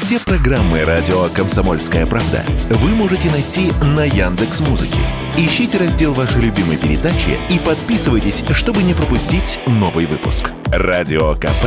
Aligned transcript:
Все 0.00 0.20
программы 0.20 0.84
радио 0.84 1.28
Комсомольская 1.34 2.06
правда 2.06 2.44
вы 2.70 2.90
можете 2.90 3.28
найти 3.32 3.72
на 3.82 4.04
Яндекс 4.04 4.60
Музыке. 4.60 5.00
Ищите 5.36 5.76
раздел 5.76 6.14
вашей 6.14 6.40
любимой 6.40 6.76
передачи 6.76 7.36
и 7.50 7.58
подписывайтесь, 7.58 8.44
чтобы 8.52 8.84
не 8.84 8.94
пропустить 8.94 9.58
новый 9.66 10.06
выпуск. 10.06 10.52
Радио 10.66 11.34
КП 11.34 11.64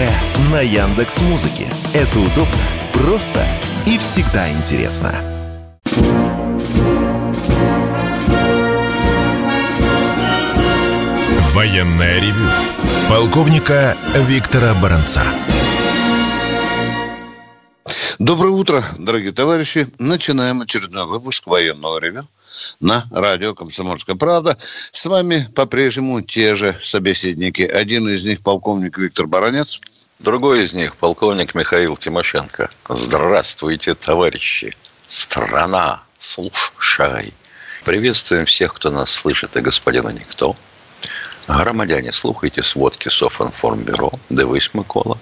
на 0.49 0.62
Яндекс 0.62 1.20
Музыке. 1.20 1.67
Это 1.94 2.20
удобно, 2.20 2.55
просто 2.94 3.46
и 3.86 3.98
всегда 3.98 4.50
интересно. 4.50 5.13
Военная 11.54 12.21
ревю. 12.21 12.48
Полковника 13.09 13.98
Виктора 14.16 14.73
Баранца. 14.75 15.21
Доброе 18.23 18.51
утро, 18.51 18.83
дорогие 18.99 19.31
товарищи. 19.31 19.88
Начинаем 19.98 20.62
очередной 20.62 21.07
выпуск 21.07 21.48
военного 21.48 21.98
ревю 21.98 22.21
на 22.79 23.03
радио 23.09 23.55
«Комсомольская 23.55 24.16
правда». 24.16 24.59
С 24.91 25.07
вами 25.07 25.48
по-прежнему 25.55 26.21
те 26.21 26.53
же 26.53 26.77
собеседники. 26.79 27.63
Один 27.63 28.07
из 28.07 28.23
них 28.23 28.43
полковник 28.43 28.99
Виктор 28.99 29.26
Баранец. 29.26 29.81
Другой 30.20 30.65
из 30.65 30.73
них 30.73 30.98
полковник 30.98 31.55
Михаил 31.55 31.98
Тимошенко. 31.98 32.70
Здравствуйте, 32.89 33.95
товарищи. 33.95 34.77
Страна, 35.07 36.03
слушай. 36.20 37.34
Приветствуем 37.85 38.45
всех, 38.45 38.76
кто 38.76 38.91
нас 38.91 39.09
слышит, 39.09 39.57
и 39.57 39.62
господина 39.62 40.09
Никто. 40.09 40.55
Громадяне, 41.48 42.13
слухайте 42.13 42.62
сводки 42.62 43.09
Софинформбюро. 43.09 44.12
Дивись, 44.29 44.76
Микола. 44.76 45.17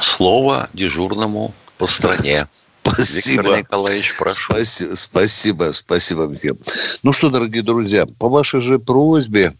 Слово 0.00 0.68
дежурному 0.72 1.54
по 1.78 1.86
стране. 1.86 2.46
Спасибо. 2.82 3.42
Виктор 3.42 3.58
Николаевич, 3.58 4.16
прошу. 4.16 4.44
Спасибо, 4.44 4.94
спасибо, 4.94 5.72
спасибо, 5.72 6.26
Михаил. 6.26 6.58
Ну 7.02 7.12
что, 7.12 7.30
дорогие 7.30 7.62
друзья, 7.62 8.06
по 8.18 8.28
вашей 8.28 8.60
же 8.60 8.78
просьбе 8.78 9.52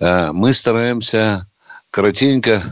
э, 0.00 0.32
мы 0.32 0.54
стараемся 0.54 1.46
коротенько 1.90 2.62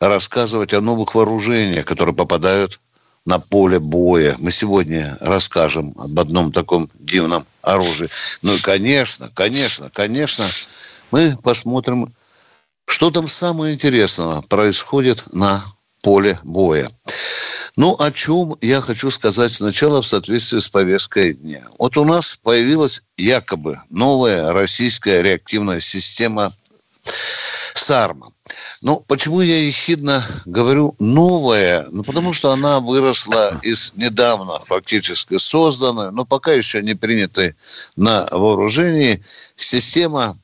рассказывать 0.00 0.74
о 0.74 0.80
новых 0.80 1.14
вооружениях, 1.14 1.86
которые 1.86 2.14
попадают 2.14 2.80
на 3.24 3.38
поле 3.38 3.78
боя. 3.78 4.34
Мы 4.40 4.50
сегодня 4.50 5.16
расскажем 5.20 5.94
об 5.96 6.18
одном 6.18 6.52
таком 6.52 6.90
дивном 6.94 7.46
оружии. 7.62 8.08
Ну 8.42 8.54
и, 8.54 8.60
конечно, 8.60 9.30
конечно, 9.32 9.90
конечно, 9.90 10.44
мы 11.12 11.36
посмотрим, 11.42 12.12
что 12.86 13.10
там 13.10 13.28
самое 13.28 13.74
интересное 13.74 14.40
происходит 14.48 15.32
на 15.32 15.62
поле 16.02 16.38
боя. 16.42 16.88
Ну, 17.76 17.96
о 17.98 18.12
чем 18.12 18.56
я 18.60 18.82
хочу 18.82 19.10
сказать 19.10 19.52
сначала 19.52 20.02
в 20.02 20.06
соответствии 20.06 20.58
с 20.58 20.68
повесткой 20.68 21.32
дня. 21.32 21.66
Вот 21.78 21.96
у 21.96 22.04
нас 22.04 22.36
появилась 22.36 23.02
якобы 23.16 23.80
новая 23.88 24.52
российская 24.52 25.22
реактивная 25.22 25.80
система 25.80 26.52
САРМа. 27.74 28.32
Ну, 28.82 29.02
почему 29.06 29.40
я 29.40 29.58
ехидно 29.62 30.22
говорю 30.44 30.94
новая? 30.98 31.86
Ну, 31.90 32.02
потому 32.02 32.32
что 32.32 32.50
она 32.50 32.80
выросла 32.80 33.58
из 33.62 33.92
недавно 33.96 34.58
фактически 34.58 35.38
созданной, 35.38 36.10
но 36.12 36.24
пока 36.24 36.52
еще 36.52 36.82
не 36.82 36.94
принятой 36.94 37.54
на 37.96 38.28
вооружении 38.30 39.24
система 39.56 40.36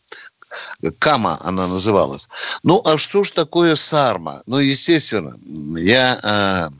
Кама 0.98 1.38
она 1.42 1.66
называлась. 1.66 2.28
Ну, 2.62 2.80
а 2.84 2.98
что 2.98 3.24
ж 3.24 3.30
такое 3.30 3.74
Сарма? 3.74 4.42
Ну, 4.46 4.58
естественно, 4.58 5.36
я 5.78 6.18
э, 6.22 6.70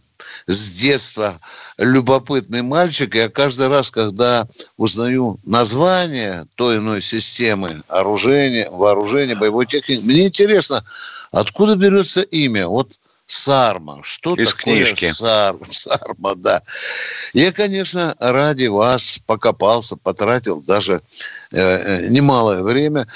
с 0.46 0.70
детства 0.72 1.38
любопытный 1.78 2.62
мальчик. 2.62 3.14
Я 3.14 3.28
каждый 3.28 3.68
раз, 3.68 3.90
когда 3.90 4.48
узнаю 4.76 5.38
название 5.44 6.46
той 6.54 6.78
иной 6.78 7.00
системы 7.00 7.82
оружия, 7.88 8.68
вооружения, 8.70 9.34
боевой 9.34 9.66
техники, 9.66 10.02
мне 10.04 10.26
интересно, 10.26 10.84
откуда 11.30 11.76
берется 11.76 12.22
имя. 12.22 12.66
Вот 12.66 12.90
Сарма. 13.28 14.00
Что 14.02 14.34
Из 14.34 14.54
такое 14.54 14.86
книжки. 14.86 15.12
Сарма? 15.12 15.66
Сарма, 15.70 16.34
да. 16.34 16.62
Я, 17.34 17.52
конечно, 17.52 18.16
ради 18.18 18.66
вас 18.66 19.20
покопался, 19.26 19.96
потратил 19.96 20.62
даже 20.62 21.02
э, 21.52 21.60
э, 21.60 22.06
немалое 22.08 22.62
время. 22.62 23.06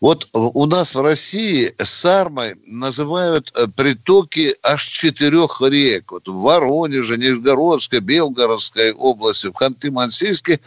Вот 0.00 0.26
у 0.32 0.64
нас 0.64 0.94
в 0.94 1.02
России 1.02 1.72
Сармой 1.78 2.54
называют 2.64 3.52
э, 3.54 3.66
притоки 3.66 4.56
аж 4.62 4.82
четырех 4.82 5.60
рек. 5.60 6.12
Вот 6.12 6.26
в 6.26 6.40
Воронеже, 6.40 7.18
Нижегородской, 7.18 8.00
Белгородской 8.00 8.92
области, 8.92 9.48
в 9.48 9.60
Ханты-Мансийске. 9.60 10.58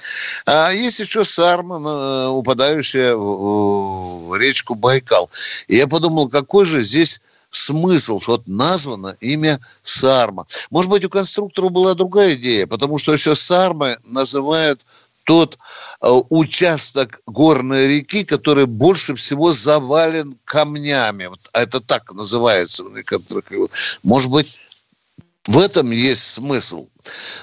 А 0.46 0.70
есть 0.72 1.00
еще 1.00 1.24
Сарма, 1.24 1.78
э, 1.78 2.28
упадающая 2.28 3.16
в, 3.16 4.36
речку 4.38 4.76
Байкал. 4.76 5.32
И 5.68 5.78
я 5.78 5.88
подумал, 5.88 6.30
какой 6.30 6.68
же 6.68 6.84
здесь 6.84 7.20
смысл, 7.50 8.20
что 8.20 8.34
вот 8.34 8.48
названо 8.48 9.18
имя 9.20 9.60
Сарма. 9.82 10.46
Может 10.70 10.92
быть, 10.92 11.06
у 11.06 11.10
конструктора 11.10 11.70
была 11.70 11.96
другая 11.96 12.36
идея, 12.36 12.68
потому 12.68 13.00
что 13.00 13.14
еще 13.14 13.34
Сармой 13.34 13.98
называют 14.06 14.82
тот 15.24 15.58
э, 16.02 16.10
участок 16.30 17.22
горной 17.26 17.88
реки, 17.88 18.24
который 18.24 18.66
больше 18.66 19.16
всего 19.16 19.52
завален 19.52 20.38
камнями. 20.46 21.28
Вот 21.28 21.40
это 21.54 21.80
так 21.80 22.14
называется. 22.14 22.84
в 22.84 22.94
некоторых- 22.94 23.46
Может 24.04 24.30
быть, 24.30 24.62
в 25.46 25.60
этом 25.60 25.92
есть 25.92 26.24
смысл. 26.24 26.88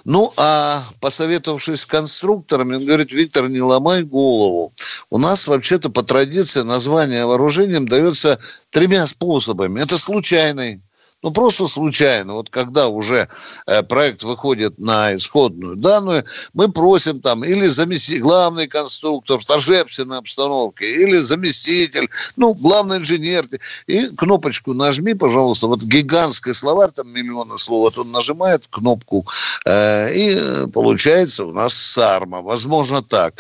Ну, 0.04 0.32
а 0.36 0.82
посоветовавшись 1.00 1.80
с 1.82 1.86
конструкторами, 1.86 2.76
он 2.76 2.86
говорит, 2.86 3.12
Виктор, 3.12 3.48
не 3.48 3.60
ломай 3.60 4.04
голову. 4.04 4.72
У 5.10 5.18
нас 5.18 5.47
вообще-то 5.47 5.91
по 5.91 6.02
традиции 6.02 6.62
название 6.62 7.26
вооружением 7.26 7.86
дается 7.86 8.38
тремя 8.70 9.06
способами. 9.06 9.80
Это 9.80 9.98
случайный, 9.98 10.80
ну, 11.22 11.32
просто 11.32 11.66
случайно. 11.66 12.34
Вот 12.34 12.48
когда 12.48 12.88
уже 12.88 13.28
э, 13.66 13.82
проект 13.82 14.22
выходит 14.22 14.78
на 14.78 15.14
исходную 15.14 15.76
данную, 15.76 16.25
мы 16.54 16.72
просим 16.72 17.20
там 17.20 17.44
или 17.44 17.66
заместитель, 17.66 18.22
главный 18.22 18.66
конструктор 18.69 19.38
в 19.38 19.44
торжественной 19.44 20.19
обстановке, 20.19 20.91
или 20.91 21.19
заместитель, 21.19 22.09
ну, 22.36 22.54
главный 22.54 22.98
инженер. 22.98 23.47
И 23.86 24.06
кнопочку 24.16 24.72
нажми, 24.72 25.12
пожалуйста, 25.12 25.66
вот 25.66 25.82
гигантский 25.82 26.54
словарь, 26.54 26.91
там 26.91 27.10
миллионы 27.10 27.59
слов, 27.59 27.94
вот 27.94 27.98
он 27.98 28.12
нажимает 28.12 28.64
кнопку, 28.70 29.26
э, 29.66 30.14
и 30.14 30.66
получается 30.70 31.44
у 31.44 31.53
нас 31.53 31.75
САРМа. 31.75 32.41
Возможно, 32.41 33.03
так. 33.03 33.34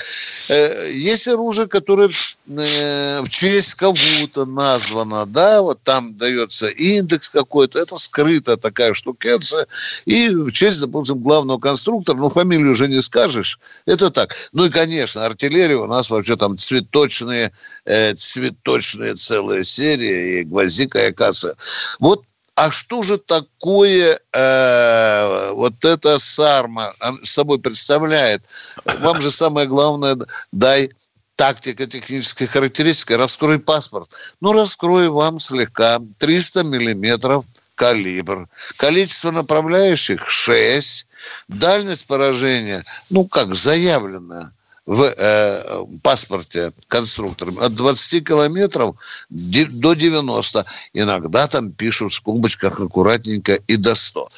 Э, 0.48 0.90
есть 0.92 1.28
оружие, 1.28 1.66
которое 1.66 2.10
э, 2.46 3.22
в 3.22 3.28
честь 3.30 3.74
кого-то 3.74 4.44
названо, 4.44 5.24
да, 5.24 5.62
вот 5.62 5.82
там 5.82 6.16
дается 6.18 6.68
индекс 6.68 7.30
какой-то, 7.30 7.69
это 7.76 7.96
скрытая 7.96 8.56
такая 8.56 8.94
штукенция, 8.94 9.66
и 10.04 10.28
в 10.28 10.52
честь, 10.52 10.80
допустим, 10.80 11.18
главного 11.20 11.58
конструктора, 11.58 12.16
ну, 12.16 12.30
фамилию 12.30 12.70
уже 12.70 12.88
не 12.88 13.00
скажешь, 13.00 13.58
это 13.86 14.10
так. 14.10 14.34
Ну, 14.52 14.66
и, 14.66 14.70
конечно, 14.70 15.24
артиллерия 15.26 15.76
у 15.76 15.86
нас 15.86 16.10
вообще 16.10 16.36
там 16.36 16.56
цветочные, 16.56 17.52
э, 17.84 18.14
цветочные 18.14 19.14
целая 19.14 19.62
серия, 19.62 20.40
и 20.40 20.44
гвоздика, 20.44 20.98
и 20.98 21.10
акация. 21.10 21.54
Вот 21.98 22.24
а 22.56 22.70
что 22.70 23.02
же 23.02 23.16
такое 23.16 24.20
э, 24.34 25.50
вот 25.52 25.82
эта 25.82 26.18
сарма 26.18 26.92
собой 27.22 27.58
представляет? 27.58 28.42
Вам 28.84 29.22
же 29.22 29.30
самое 29.30 29.66
главное, 29.66 30.18
дай 30.52 30.90
тактика, 31.36 31.86
техническая 31.86 32.46
характеристика, 32.46 33.16
раскрой 33.16 33.58
паспорт. 33.58 34.10
Ну, 34.42 34.52
раскрой 34.52 35.08
вам 35.08 35.40
слегка 35.40 35.98
300 36.18 36.64
миллиметров 36.64 37.46
калибр. 37.80 38.46
Количество 38.76 39.30
направляющих 39.30 40.28
6. 40.28 41.06
Дальность 41.48 42.06
поражения, 42.06 42.84
ну, 43.08 43.26
как 43.26 43.54
заявлено 43.54 44.50
в 44.84 45.14
э, 45.16 45.84
паспорте 46.02 46.72
конструктором 46.88 47.58
от 47.58 47.74
20 47.74 48.26
километров 48.26 48.96
до 49.30 49.94
90. 49.94 50.66
Иногда 50.92 51.48
там 51.48 51.72
пишут 51.72 52.12
в 52.12 52.16
скобочках 52.16 52.80
аккуратненько 52.80 53.54
и 53.54 53.76
до 53.76 53.94
100. 53.94 54.28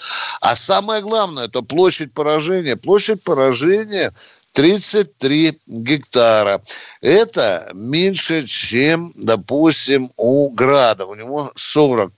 А 0.40 0.54
самое 0.54 1.02
главное, 1.02 1.46
это 1.46 1.62
площадь 1.62 2.12
поражения. 2.12 2.76
Площадь 2.76 3.24
поражения 3.24 4.12
33 4.52 5.58
гектара. 5.66 6.62
Это 7.00 7.70
меньше, 7.74 8.46
чем, 8.46 9.12
допустим, 9.16 10.10
у 10.16 10.50
Града. 10.50 11.06
У 11.06 11.14
него 11.14 11.50
40 11.56 12.12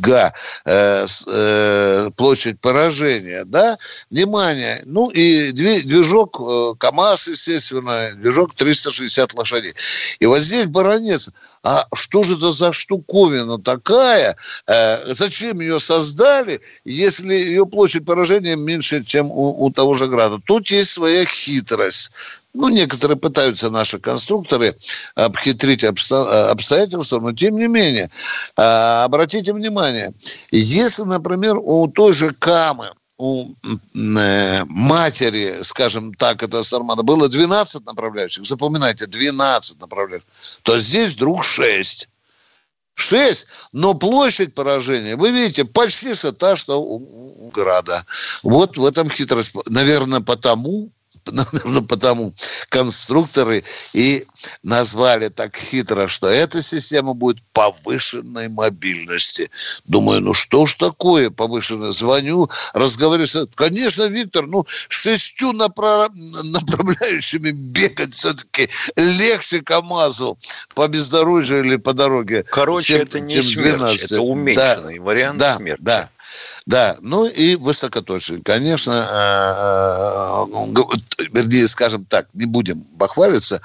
га, 0.00 0.32
э, 0.64 1.06
э, 1.26 2.10
площадь 2.16 2.60
поражения. 2.60 3.44
Да? 3.44 3.76
Внимание. 4.10 4.82
Ну 4.86 5.10
и 5.10 5.52
движок 5.52 6.40
э, 6.40 6.74
КАМАЗ, 6.78 7.28
естественно, 7.28 8.12
движок 8.14 8.54
360 8.54 9.34
лошадей. 9.34 9.74
И 10.20 10.26
вот 10.26 10.40
здесь 10.40 10.66
баронец. 10.66 11.30
А 11.64 11.86
что 11.94 12.22
же 12.24 12.36
это 12.36 12.52
за 12.52 12.72
штуковина 12.72 13.58
такая? 13.58 14.36
Э, 14.66 15.14
зачем 15.14 15.60
ее 15.60 15.80
создали, 15.80 16.60
если 16.84 17.32
ее 17.32 17.64
площадь 17.64 18.04
поражения 18.04 18.54
меньше, 18.54 19.02
чем 19.02 19.30
у, 19.30 19.64
у 19.64 19.70
того 19.70 19.94
же 19.94 20.06
Града? 20.06 20.38
Тут 20.44 20.70
есть 20.70 20.90
своя 20.90 21.24
хитрость. 21.24 22.10
Ну, 22.52 22.68
некоторые 22.68 23.16
пытаются 23.16 23.70
наши 23.70 23.98
конструкторы 23.98 24.76
обхитрить 25.14 25.84
обсто... 25.84 26.50
обстоятельства, 26.50 27.18
но 27.18 27.32
тем 27.32 27.56
не 27.56 27.66
менее, 27.66 28.10
а, 28.56 29.04
обратите 29.04 29.54
внимание, 29.54 30.12
если, 30.50 31.04
например, 31.04 31.56
у 31.56 31.88
той 31.88 32.12
же 32.12 32.28
Камы 32.38 32.90
у 33.16 33.54
э, 33.94 34.64
матери, 34.64 35.62
скажем 35.62 36.14
так, 36.14 36.42
это 36.42 36.62
Сармада, 36.62 37.02
было 37.02 37.28
12 37.28 37.86
направляющих, 37.86 38.44
запоминайте, 38.44 39.06
12 39.06 39.80
направляющих, 39.80 40.28
то 40.62 40.78
здесь 40.78 41.14
вдруг 41.14 41.44
6. 41.44 42.08
6, 42.96 43.46
но 43.72 43.94
площадь 43.94 44.54
поражения, 44.54 45.16
вы 45.16 45.30
видите, 45.30 45.64
почти 45.64 46.14
что 46.14 46.32
та, 46.32 46.56
что 46.56 46.80
у 46.80 47.50
Града. 47.50 48.04
Вот 48.42 48.78
в 48.78 48.84
этом 48.84 49.10
хитрость. 49.10 49.54
Наверное, 49.68 50.20
потому, 50.20 50.90
наверное, 51.32 51.82
потому 51.82 52.34
конструкторы 52.68 53.62
и 53.92 54.24
назвали 54.62 55.28
так 55.28 55.56
хитро, 55.56 56.08
что 56.08 56.28
эта 56.28 56.62
система 56.62 57.14
будет 57.14 57.42
повышенной 57.52 58.48
мобильности. 58.48 59.50
Думаю, 59.84 60.20
ну 60.20 60.34
что 60.34 60.66
ж 60.66 60.74
такое 60.74 61.30
повышенное? 61.30 61.92
Звоню, 61.92 62.50
разговариваю. 62.72 63.48
Конечно, 63.54 64.04
Виктор, 64.04 64.46
ну 64.46 64.66
шестью 64.88 65.52
направ... 65.52 66.08
направляющими 66.42 67.50
бегать 67.50 68.14
все-таки 68.14 68.68
легче 68.96 69.62
КАМАЗу 69.62 70.38
по 70.74 70.88
бездорожью 70.88 71.64
или 71.64 71.76
по 71.76 71.92
дороге. 71.92 72.44
Короче, 72.50 72.94
чем, 72.94 73.02
это 73.02 73.20
не 73.20 73.34
чем 73.34 73.44
смерч, 73.44 74.02
это 74.04 74.20
уменьшенный 74.20 74.98
да, 74.98 75.04
вариант 75.04 75.38
да, 75.38 75.56
смерти. 75.56 75.82
Да, 75.82 76.10
да, 76.66 76.96
ну 77.00 77.26
и 77.26 77.56
высокоточный. 77.56 78.40
Конечно, 78.42 78.92
э, 78.92 80.50
э, 80.56 81.28
вернее, 81.32 81.68
скажем 81.68 82.04
так, 82.04 82.28
не 82.34 82.46
будем 82.46 82.80
бахвалиться, 82.92 83.60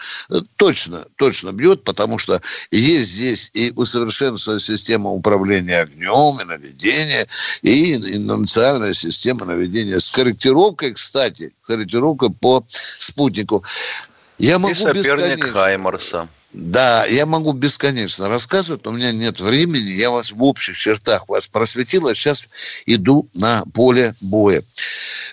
точно, 0.58 1.06
точно 1.16 1.52
бьет, 1.52 1.84
потому 1.84 2.18
что 2.18 2.42
есть 2.72 3.10
здесь 3.10 3.52
и 3.54 3.72
усовершенствованная 3.76 4.60
система 4.60 5.10
управления 5.12 5.80
огнем, 5.82 6.42
и 6.42 6.44
наведения, 6.44 7.26
и 7.62 7.96
инновационная 7.96 8.94
система 8.94 9.46
наведения 9.46 10.00
с 10.00 10.12
корректировкой, 10.12 10.94
кстати, 10.94 11.54
корректировкой 11.66 12.32
по 12.32 12.64
спутнику. 12.68 13.64
Я 14.38 14.60
могу 14.60 14.74
и 14.74 14.76
соперник 14.76 15.04
бесконечно... 15.04 15.52
Хаймарса. 15.54 16.30
Да, 16.52 17.06
я 17.06 17.28
могу 17.28 17.54
бесконечно 17.54 18.28
рассказывать, 18.28 18.88
у 18.88 18.92
меня 18.92 19.12
нет 19.12 19.40
времени. 19.40 19.92
Я 19.92 20.10
вас 20.10 20.32
в 20.32 20.44
общих 20.44 20.78
чертах 20.78 21.30
вас 21.30 21.48
просветил, 21.48 22.08
а 22.08 22.16
сейчас 22.16 22.50
иду 22.88 23.28
на 23.36 23.64
поле 23.74 24.16
боя. 24.22 24.64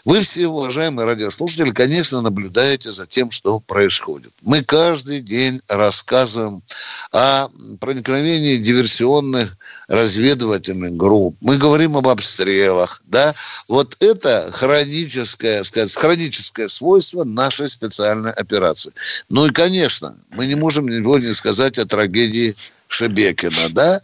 Вы 0.07 0.21
все, 0.21 0.47
уважаемые 0.47 1.05
радиослушатели, 1.05 1.71
конечно, 1.71 2.21
наблюдаете 2.21 2.93
за 2.93 3.09
тем, 3.09 3.33
что 3.33 3.59
происходит. 3.59 4.31
Мы 4.41 4.63
каждый 4.63 5.21
день 5.21 5.61
рассказываем 5.67 6.63
о 7.11 7.49
проникновении 7.81 8.57
диверсионных 8.57 9.59
разведывательных 9.89 10.93
групп. 10.93 11.37
Мы 11.41 11.57
говорим 11.57 11.97
об 11.97 12.07
обстрелах. 12.07 13.03
Да? 13.07 13.35
Вот 13.67 13.97
это 13.99 14.49
хроническое, 14.53 15.65
сказать, 15.65 15.93
хроническое 15.93 16.69
свойство 16.69 17.25
нашей 17.25 17.69
специальной 17.69 18.31
операции. 18.31 18.93
Ну 19.29 19.47
и, 19.47 19.51
конечно, 19.51 20.17
мы 20.31 20.47
не 20.47 20.55
можем 20.55 20.89
сегодня 20.89 21.33
сказать 21.33 21.81
о 21.81 21.85
трагедии 21.85 22.55
Шебекина, 22.87 23.71
да? 23.71 24.01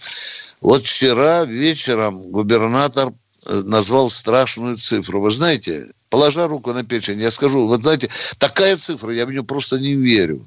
Вот 0.60 0.84
вчера 0.84 1.44
вечером 1.44 2.22
губернатор 2.32 3.12
назвал 3.48 4.08
страшную 4.08 4.76
цифру. 4.76 5.20
Вы 5.20 5.30
знаете, 5.30 5.88
положа 6.10 6.46
руку 6.46 6.72
на 6.72 6.84
печень, 6.84 7.20
я 7.20 7.30
скажу, 7.30 7.66
вот 7.66 7.82
знаете, 7.82 8.08
такая 8.38 8.76
цифра, 8.76 9.12
я 9.12 9.26
в 9.26 9.30
нее 9.30 9.42
просто 9.42 9.78
не 9.78 9.94
верю. 9.94 10.46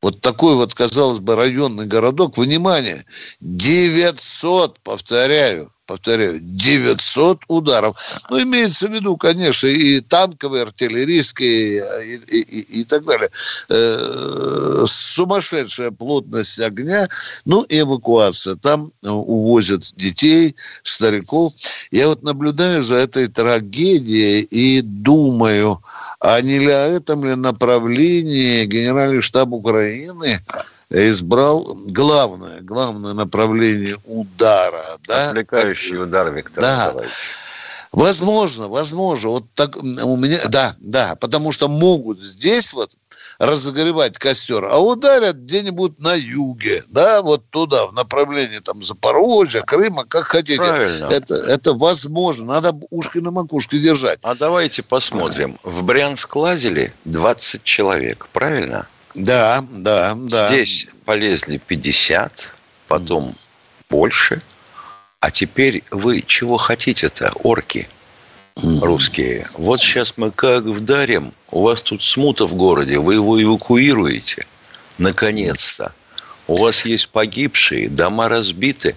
Вот 0.00 0.20
такой 0.20 0.56
вот, 0.56 0.74
казалось 0.74 1.20
бы, 1.20 1.36
районный 1.36 1.86
городок, 1.86 2.36
внимание, 2.36 3.04
900, 3.40 4.80
повторяю, 4.80 5.72
повторяю, 5.92 6.40
900 6.40 7.42
ударов. 7.48 7.96
Ну, 8.30 8.42
имеется 8.42 8.88
в 8.88 8.92
виду, 8.92 9.18
конечно, 9.18 9.66
и 9.66 10.00
танковые, 10.00 10.62
артиллерийские 10.62 11.84
и, 12.02 12.14
и, 12.14 12.40
и, 12.40 12.80
и 12.80 12.84
так 12.84 13.04
далее. 13.04 13.28
Э, 13.68 14.84
сумасшедшая 14.86 15.90
плотность 15.90 16.58
огня, 16.60 17.06
ну 17.44 17.62
и 17.64 17.80
эвакуация. 17.80 18.54
Там 18.54 18.90
увозят 19.02 19.92
детей, 19.96 20.56
стариков. 20.82 21.52
Я 21.90 22.08
вот 22.08 22.22
наблюдаю 22.22 22.82
за 22.82 22.96
этой 22.96 23.26
трагедией 23.26 24.40
и 24.40 24.80
думаю, 24.80 25.82
а 26.20 26.40
не 26.40 26.58
для 26.58 26.86
этом 26.86 27.22
ли 27.24 27.34
направлении 27.34 28.64
Генеральный 28.64 29.20
штаб 29.20 29.52
Украины 29.52 30.40
избрал 30.92 31.66
главное, 31.88 32.60
главное 32.60 33.14
направление 33.14 33.98
удара. 34.06 34.84
Да? 35.06 35.28
Отвлекающий 35.28 35.92
так, 35.92 36.00
удар, 36.02 36.32
Виктор 36.32 36.62
да. 36.62 36.86
Николаевич. 36.86 37.12
Возможно, 37.92 38.68
возможно. 38.68 39.30
Вот 39.30 39.44
так 39.54 39.76
у 39.76 40.16
меня, 40.16 40.38
да, 40.48 40.74
да, 40.80 41.14
потому 41.16 41.52
что 41.52 41.68
могут 41.68 42.22
здесь 42.22 42.72
вот 42.72 42.92
разогревать 43.38 44.16
костер, 44.18 44.64
а 44.64 44.78
ударят 44.78 45.36
где-нибудь 45.36 45.98
на 45.98 46.14
юге, 46.14 46.82
да, 46.88 47.20
вот 47.22 47.42
туда, 47.50 47.86
в 47.86 47.92
направлении 47.92 48.60
там 48.60 48.82
Запорожья, 48.82 49.60
Крыма, 49.60 50.04
как 50.06 50.24
хотите. 50.24 50.56
Правильно. 50.56 51.06
Это, 51.06 51.34
это 51.34 51.74
возможно. 51.74 52.46
Надо 52.46 52.72
ушки 52.90 53.18
на 53.18 53.30
макушке 53.30 53.78
держать. 53.78 54.20
А 54.22 54.34
давайте 54.36 54.82
посмотрим. 54.82 55.58
В 55.62 55.82
Брянск 55.82 56.34
лазили 56.34 56.94
20 57.04 57.62
человек, 57.62 58.28
правильно? 58.32 58.86
Да, 59.14 59.62
да, 59.70 60.14
да. 60.16 60.48
Здесь 60.48 60.88
полезли 61.04 61.58
50, 61.58 62.48
потом 62.88 63.24
mm. 63.24 63.48
больше. 63.90 64.40
А 65.20 65.30
теперь 65.30 65.84
вы 65.90 66.22
чего 66.22 66.56
хотите-то, 66.56 67.30
орки 67.42 67.88
mm. 68.56 68.84
русские? 68.84 69.46
Вот 69.58 69.80
сейчас 69.80 70.14
мы 70.16 70.30
как 70.30 70.64
вдарим, 70.64 71.32
у 71.50 71.62
вас 71.62 71.82
тут 71.82 72.02
смута 72.02 72.46
в 72.46 72.54
городе, 72.54 72.98
вы 72.98 73.14
его 73.14 73.40
эвакуируете. 73.42 74.46
Наконец-то. 74.98 75.92
У 76.46 76.56
вас 76.56 76.84
есть 76.84 77.08
погибшие, 77.08 77.88
дома 77.88 78.28
разбиты. 78.28 78.96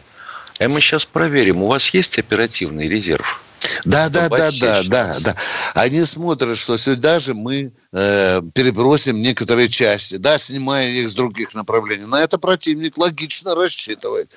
А 0.59 0.67
мы 0.67 0.81
сейчас 0.81 1.05
проверим, 1.05 1.63
у 1.63 1.67
вас 1.67 1.89
есть 1.89 2.17
оперативный 2.17 2.87
резерв? 2.87 3.41
Да, 3.85 4.09
да, 4.09 4.29
да, 4.29 4.49
да, 4.59 4.83
да, 4.83 5.17
да. 5.19 5.35
Они 5.73 6.03
смотрят, 6.03 6.57
что 6.57 6.77
сюда 6.77 7.19
же 7.19 7.33
мы 7.33 7.71
э, 7.91 8.41
перебросим 8.53 9.21
некоторые 9.21 9.67
части, 9.67 10.15
да, 10.15 10.37
снимая 10.37 10.89
их 10.89 11.09
с 11.09 11.15
других 11.15 11.53
направлений. 11.53 12.05
На 12.05 12.21
это 12.21 12.37
противник 12.37 12.97
логично 12.97 13.55
рассчитывает. 13.55 14.29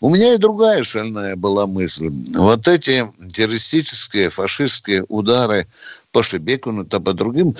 У 0.00 0.08
меня 0.08 0.34
и 0.34 0.38
другая 0.38 0.82
шальная 0.82 1.36
была 1.36 1.66
мысль. 1.66 2.10
Вот 2.34 2.68
эти 2.68 3.10
террористические, 3.32 4.30
фашистские 4.30 5.04
удары 5.08 5.66
по 6.14 6.22
Шебекину, 6.22 6.84
то 6.84 7.00
по 7.00 7.12
другим, 7.12 7.56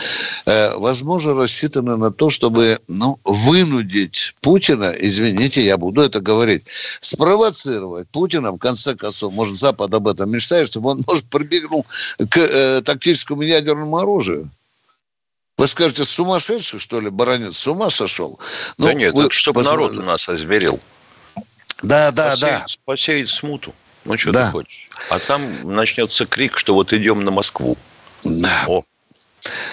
э, 0.46 0.76
возможно, 0.76 1.34
рассчитаны 1.34 1.96
на 1.96 2.12
то, 2.12 2.30
чтобы 2.30 2.78
ну, 2.86 3.18
вынудить 3.24 4.36
Путина, 4.40 4.94
извините, 4.96 5.64
я 5.64 5.76
буду 5.76 6.02
это 6.02 6.20
говорить, 6.20 6.62
спровоцировать 7.00 8.08
Путина, 8.10 8.52
в 8.52 8.58
конце 8.58 8.94
концов, 8.94 9.32
может, 9.32 9.56
Запад 9.56 9.92
об 9.92 10.06
этом 10.06 10.30
мечтает, 10.30 10.68
чтобы 10.68 10.90
он, 10.90 11.04
может, 11.06 11.26
прибегнул 11.26 11.84
к 12.30 12.38
э, 12.38 12.80
тактическому 12.82 13.42
ядерному 13.42 13.98
оружию. 13.98 14.48
Вы 15.58 15.66
скажете, 15.66 16.04
сумасшедший, 16.04 16.78
что 16.78 17.00
ли, 17.00 17.10
баронец, 17.10 17.56
с 17.56 17.66
ума 17.66 17.90
сошел? 17.90 18.38
Ну, 18.78 18.86
да 18.86 18.94
нет, 18.94 19.14
вы, 19.14 19.30
чтобы 19.30 19.62
позвол... 19.62 19.88
народ 19.88 19.98
у 19.98 20.02
нас 20.02 20.28
озверел. 20.28 20.78
Да, 21.82 22.12
да, 22.12 22.30
посеять, 22.30 22.40
да. 22.40 22.66
Посеять 22.84 23.30
смуту. 23.30 23.74
Ну, 24.04 24.16
что 24.16 24.32
да. 24.32 24.46
ты 24.46 24.52
хочешь? 24.52 24.86
А 25.10 25.18
там 25.18 25.42
начнется 25.64 26.24
крик, 26.24 26.56
что 26.56 26.74
вот 26.74 26.92
идем 26.92 27.24
на 27.24 27.32
Москву. 27.32 27.76
Да. 28.24 28.64
О. 28.68 28.82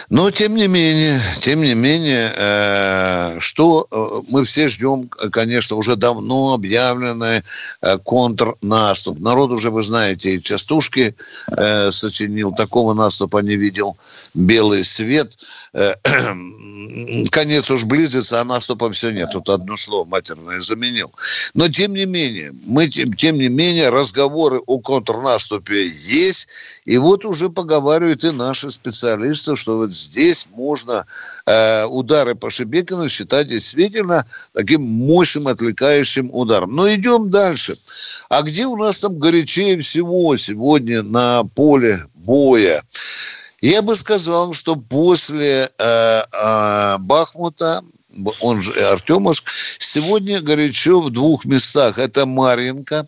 Но, 0.09 0.29
тем 0.31 0.55
не 0.55 0.67
менее, 0.67 1.17
тем 1.39 1.61
не 1.61 1.73
менее, 1.73 2.33
э, 2.35 3.37
что 3.39 3.87
э, 3.89 4.05
мы 4.29 4.43
все 4.43 4.67
ждем, 4.67 5.07
конечно, 5.07 5.77
уже 5.77 5.95
давно 5.95 6.53
объявленный 6.53 7.43
э, 7.81 7.97
контрнаступ. 7.99 9.19
Народ 9.19 9.51
уже, 9.51 9.69
вы 9.69 9.81
знаете, 9.81 10.35
и 10.35 10.41
частушки 10.41 11.15
э, 11.47 11.91
сочинил, 11.91 12.51
такого 12.51 12.93
наступа 12.93 13.37
не 13.37 13.55
видел 13.55 13.95
белый 14.33 14.83
свет. 14.83 15.37
Э, 15.73 15.93
конец 17.31 17.71
уж 17.71 17.85
близится, 17.85 18.41
а 18.41 18.45
наступа 18.45 18.91
все 18.91 19.11
нет. 19.11 19.29
Тут 19.31 19.49
одно 19.49 19.77
слово 19.77 20.05
матерное 20.05 20.59
заменил. 20.59 21.11
Но, 21.53 21.69
тем 21.69 21.93
не 21.93 22.05
менее, 22.05 22.51
мы, 22.65 22.87
тем, 22.87 23.13
тем 23.13 23.37
не 23.37 23.49
менее, 23.49 23.89
разговоры 23.89 24.59
о 24.65 24.79
контрнаступе 24.79 25.87
есть. 25.87 26.47
И 26.85 26.97
вот 26.97 27.25
уже 27.25 27.49
поговаривают 27.49 28.23
и 28.23 28.31
наши 28.31 28.69
специалисты, 28.69 29.55
что 29.55 29.77
вот 29.77 29.93
здесь 29.93 30.47
можно 30.53 31.05
э, 31.45 31.85
удары 31.85 32.35
по 32.35 32.49
Шебекину 32.49 33.09
считать 33.09 33.47
действительно 33.47 34.25
таким 34.53 34.81
мощным 34.81 35.47
отвлекающим 35.47 36.29
ударом. 36.33 36.71
Но 36.71 36.93
идем 36.93 37.29
дальше. 37.29 37.75
А 38.29 38.41
где 38.41 38.65
у 38.65 38.75
нас 38.75 38.99
там 38.99 39.19
горячее 39.19 39.79
всего 39.81 40.35
сегодня 40.35 41.01
на 41.01 41.43
поле 41.55 42.05
боя? 42.15 42.83
Я 43.61 43.83
бы 43.83 43.95
сказал, 43.95 44.53
что 44.53 44.75
после 44.75 45.69
э, 45.77 46.23
э, 46.33 46.97
Бахмута 46.97 47.83
он 48.41 48.61
же 48.61 48.73
Артемовск, 48.73 49.49
сегодня 49.77 50.41
горячо 50.41 50.99
в 50.99 51.11
двух 51.11 51.45
местах. 51.45 51.99
Это 51.99 52.25
Маринка, 52.25 53.07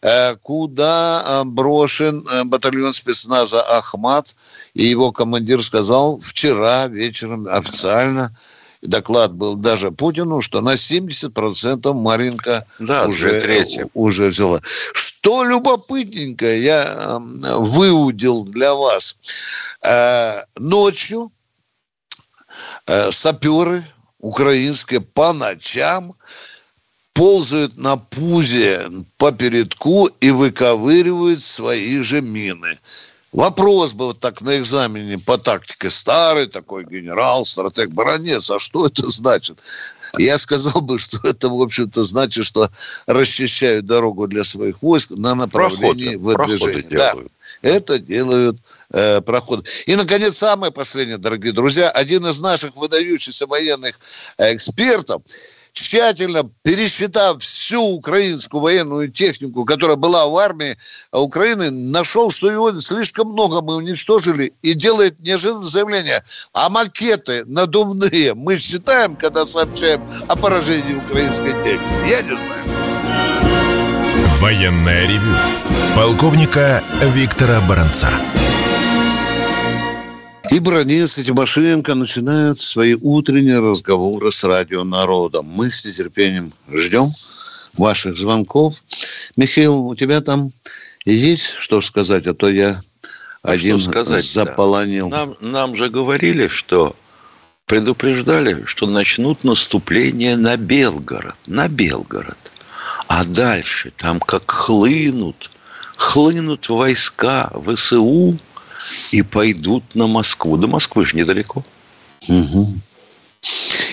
э, 0.00 0.36
куда 0.36 1.42
брошен 1.44 2.26
батальон 2.46 2.94
спецназа 2.94 3.60
«Ахмат», 3.60 4.34
и 4.72 4.86
его 4.86 5.12
командир 5.12 5.62
сказал 5.62 6.18
вчера 6.18 6.88
вечером 6.88 7.46
официально, 7.46 8.34
доклад 8.82 9.32
был 9.32 9.56
даже 9.56 9.90
Путину, 9.90 10.40
что 10.40 10.60
на 10.60 10.74
70% 10.74 11.92
Маринка 11.92 12.66
да, 12.78 13.06
уже, 13.06 13.88
уже 13.94 14.26
взяла. 14.28 14.60
Что 14.64 15.44
любопытненько 15.44 16.54
я 16.56 17.20
выудил 17.56 18.44
для 18.44 18.74
вас. 18.74 19.16
Ночью 20.56 21.30
саперы 23.10 23.84
украинские 24.18 25.00
по 25.00 25.32
ночам 25.32 26.14
ползают 27.12 27.76
на 27.76 27.96
пузе 27.96 28.88
по 29.18 29.32
передку 29.32 30.06
и 30.06 30.30
выковыривают 30.30 31.42
свои 31.42 31.98
же 32.00 32.22
мины. 32.22 32.78
Вопрос 33.32 33.92
был 33.92 34.12
так 34.12 34.40
на 34.40 34.58
экзамене 34.58 35.16
по 35.18 35.38
тактике. 35.38 35.88
Старый 35.88 36.46
такой 36.46 36.84
генерал, 36.84 37.44
стратег, 37.44 37.90
баронец. 37.90 38.50
А 38.50 38.58
что 38.58 38.86
это 38.86 39.08
значит? 39.08 39.58
Я 40.18 40.36
сказал 40.38 40.80
бы, 40.80 40.98
что 40.98 41.18
это, 41.22 41.48
в 41.48 41.62
общем-то, 41.62 42.02
значит, 42.02 42.44
что 42.44 42.70
расчищают 43.06 43.86
дорогу 43.86 44.26
для 44.26 44.42
своих 44.42 44.82
войск 44.82 45.10
на 45.10 45.36
направлении 45.36 46.16
проходы, 46.16 46.56
выдвижения. 46.56 46.98
Да, 46.98 47.14
это 47.62 48.00
делают 48.00 48.58
э, 48.90 49.20
проходы. 49.20 49.62
И, 49.86 49.94
наконец, 49.94 50.36
самое 50.36 50.72
последнее, 50.72 51.18
дорогие 51.18 51.52
друзья. 51.52 51.88
Один 51.88 52.26
из 52.26 52.40
наших 52.40 52.74
выдающихся 52.76 53.46
военных 53.46 54.00
экспертов– 54.38 55.22
тщательно 55.72 56.50
пересчитав 56.62 57.42
всю 57.42 57.82
украинскую 57.82 58.60
военную 58.60 59.10
технику, 59.10 59.64
которая 59.64 59.96
была 59.96 60.26
в 60.26 60.36
армии 60.36 60.76
Украины, 61.12 61.70
нашел, 61.70 62.30
что 62.30 62.50
его 62.50 62.78
слишком 62.80 63.28
много 63.28 63.60
мы 63.62 63.76
уничтожили, 63.76 64.52
и 64.62 64.74
делает 64.74 65.20
неожиданное 65.20 65.62
заявление. 65.62 66.24
А 66.52 66.68
макеты 66.68 67.44
надувные 67.46 68.34
мы 68.34 68.58
считаем, 68.58 69.16
когда 69.16 69.44
сообщаем 69.44 70.02
о 70.28 70.36
поражении 70.36 70.94
украинской 70.94 71.52
техники? 71.62 72.08
Я 72.08 72.22
не 72.22 72.36
знаю. 72.36 72.62
Военная 74.40 75.06
ревю. 75.06 75.34
Полковника 75.94 76.82
Виктора 77.14 77.60
Баранца. 77.68 78.08
И 80.50 80.58
Бронец 80.58 81.16
и 81.16 81.24
Тимошенко 81.24 81.94
начинают 81.94 82.60
свои 82.60 82.94
утренние 82.94 83.60
разговоры 83.60 84.32
с 84.32 84.42
радио 84.42 84.82
народом. 84.82 85.46
Мы 85.46 85.70
с 85.70 85.84
нетерпением 85.84 86.52
ждем 86.72 87.06
ваших 87.78 88.16
звонков. 88.16 88.82
Михаил, 89.36 89.86
у 89.86 89.94
тебя 89.94 90.20
там 90.20 90.50
есть 91.04 91.54
что 91.54 91.80
сказать, 91.80 92.26
а 92.26 92.34
то 92.34 92.48
я 92.50 92.80
а 93.42 93.52
один 93.52 93.78
сказать, 93.78 94.24
заполонил. 94.24 95.08
Да. 95.08 95.26
Нам, 95.26 95.36
нам 95.40 95.76
же 95.76 95.88
говорили, 95.88 96.48
что 96.48 96.96
предупреждали, 97.66 98.64
что 98.64 98.86
начнут 98.86 99.44
наступление 99.44 100.36
на 100.36 100.56
Белгород. 100.56 101.36
На 101.46 101.68
Белгород. 101.68 102.38
А 103.06 103.24
дальше 103.24 103.92
там 103.96 104.18
как 104.18 104.50
хлынут, 104.50 105.50
хлынут 105.96 106.68
войска 106.68 107.52
ВСУ, 107.64 108.36
и 109.12 109.22
пойдут 109.22 109.94
на 109.94 110.06
Москву. 110.06 110.56
До 110.56 110.66
Москвы 110.66 111.04
же 111.04 111.16
недалеко. 111.16 111.64
Угу. 112.28 112.66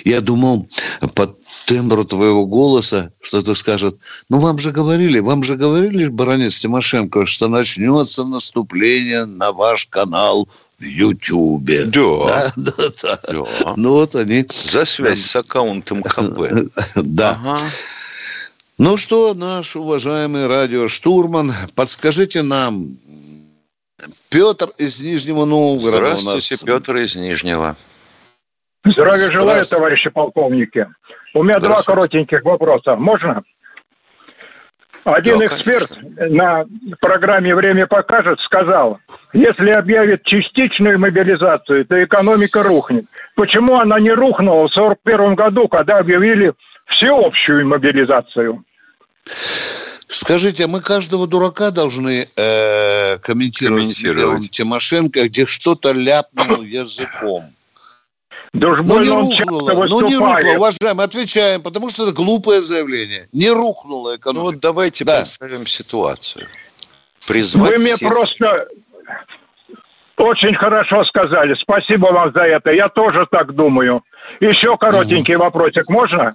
Я 0.03 0.21
думал, 0.21 0.67
по 1.15 1.35
тембру 1.67 2.05
твоего 2.05 2.45
голоса, 2.45 3.11
что 3.21 3.41
ты 3.41 3.55
скажет, 3.55 3.97
ну, 4.29 4.39
вам 4.39 4.59
же 4.59 4.71
говорили, 4.71 5.19
вам 5.19 5.43
же 5.43 5.55
говорили, 5.55 6.07
баронец 6.07 6.59
Тимошенко, 6.59 7.25
что 7.25 7.47
начнется 7.47 8.25
наступление 8.25 9.25
на 9.25 9.51
ваш 9.51 9.87
канал 9.87 10.47
в 10.79 10.83
Ютьюбе. 10.83 11.85
Да. 11.85 12.25
Да, 12.25 12.51
да, 12.55 12.71
да. 13.01 13.19
да. 13.33 13.73
Ну, 13.75 13.91
вот 13.91 14.15
они... 14.15 14.45
За 14.49 14.85
связь 14.85 15.25
с 15.25 15.35
аккаунтом 15.35 16.03
КБ. 16.03 16.71
Да. 16.95 17.31
Ага. 17.43 17.59
Ну 18.77 18.95
что, 18.95 19.33
наш 19.33 19.75
уважаемый 19.75 20.45
радиоштурман, 20.45 21.51
подскажите 21.73 22.43
нам, 22.43 22.97
Петр 24.31 24.67
из 24.77 25.01
Нижнего 25.03 25.45
Новгорода 25.45 26.15
Здравствуйте, 26.15 26.55
у 26.63 26.73
нас. 26.73 26.81
Петр 26.81 26.97
из 26.97 27.15
Нижнего. 27.15 27.75
Здравия 28.85 29.29
желаю, 29.31 29.63
товарищи 29.63 30.09
полковники. 30.09 30.87
У 31.33 31.43
меня 31.43 31.59
два 31.59 31.81
коротеньких 31.81 32.43
вопроса. 32.43 32.95
Можно? 32.95 33.43
Один 35.03 35.39
да, 35.39 35.45
эксперт 35.45 35.89
конечно. 35.95 36.27
на 36.29 36.65
программе 36.99 37.55
«Время 37.55 37.87
покажет» 37.87 38.39
сказал, 38.41 38.99
если 39.31 39.69
объявят 39.71 40.23
частичную 40.23 40.99
мобилизацию, 40.99 41.85
то 41.85 42.03
экономика 42.03 42.61
рухнет. 42.63 43.05
Почему 43.35 43.79
она 43.79 43.99
не 43.99 44.11
рухнула 44.11 44.67
в 44.67 44.77
1941 44.77 45.35
году, 45.35 45.67
когда 45.69 45.99
объявили 45.99 46.53
всеобщую 46.87 47.67
мобилизацию? 47.67 48.63
Скажите, 50.07 50.65
а 50.65 50.67
мы 50.67 50.79
каждого 50.79 51.27
дурака 51.27 51.71
должны 51.71 52.25
э, 52.35 53.17
комментировать, 53.17 53.93
комментировать. 53.95 54.51
Тимошенко, 54.51 55.27
где 55.27 55.45
что-то 55.45 55.91
ляпнул 55.91 56.61
языком? 56.61 57.45
Да 58.53 58.69
уж 58.69 58.79
ну, 58.85 59.03
не 59.03 59.09
рухнуло, 59.09 59.73
ну, 59.73 60.07
не 60.07 60.15
рухнуло, 60.15 60.55
уважаемый, 60.55 61.05
отвечаем, 61.05 61.61
потому 61.61 61.89
что 61.89 62.03
это 62.03 62.13
глупое 62.13 62.61
заявление. 62.61 63.27
Не 63.33 63.49
рухнула 63.51 64.15
экономика. 64.15 64.39
Ну, 64.39 64.51
вот 64.51 64.59
давайте 64.61 65.03
да. 65.03 65.17
представим 65.17 65.67
ситуацию. 65.67 66.47
Призвать 67.27 67.71
Вы 67.71 67.77
мне 67.77 67.95
всех... 67.97 68.09
просто 68.09 68.67
очень 70.15 70.55
хорошо 70.55 71.03
сказали. 71.05 71.53
Спасибо 71.61 72.07
вам 72.07 72.31
за 72.33 72.41
это. 72.41 72.71
Я 72.71 72.87
тоже 72.87 73.27
так 73.29 73.53
думаю. 73.53 74.01
Еще 74.39 74.75
коротенький 74.77 75.35
вопросик 75.35 75.89
можно? 75.89 76.33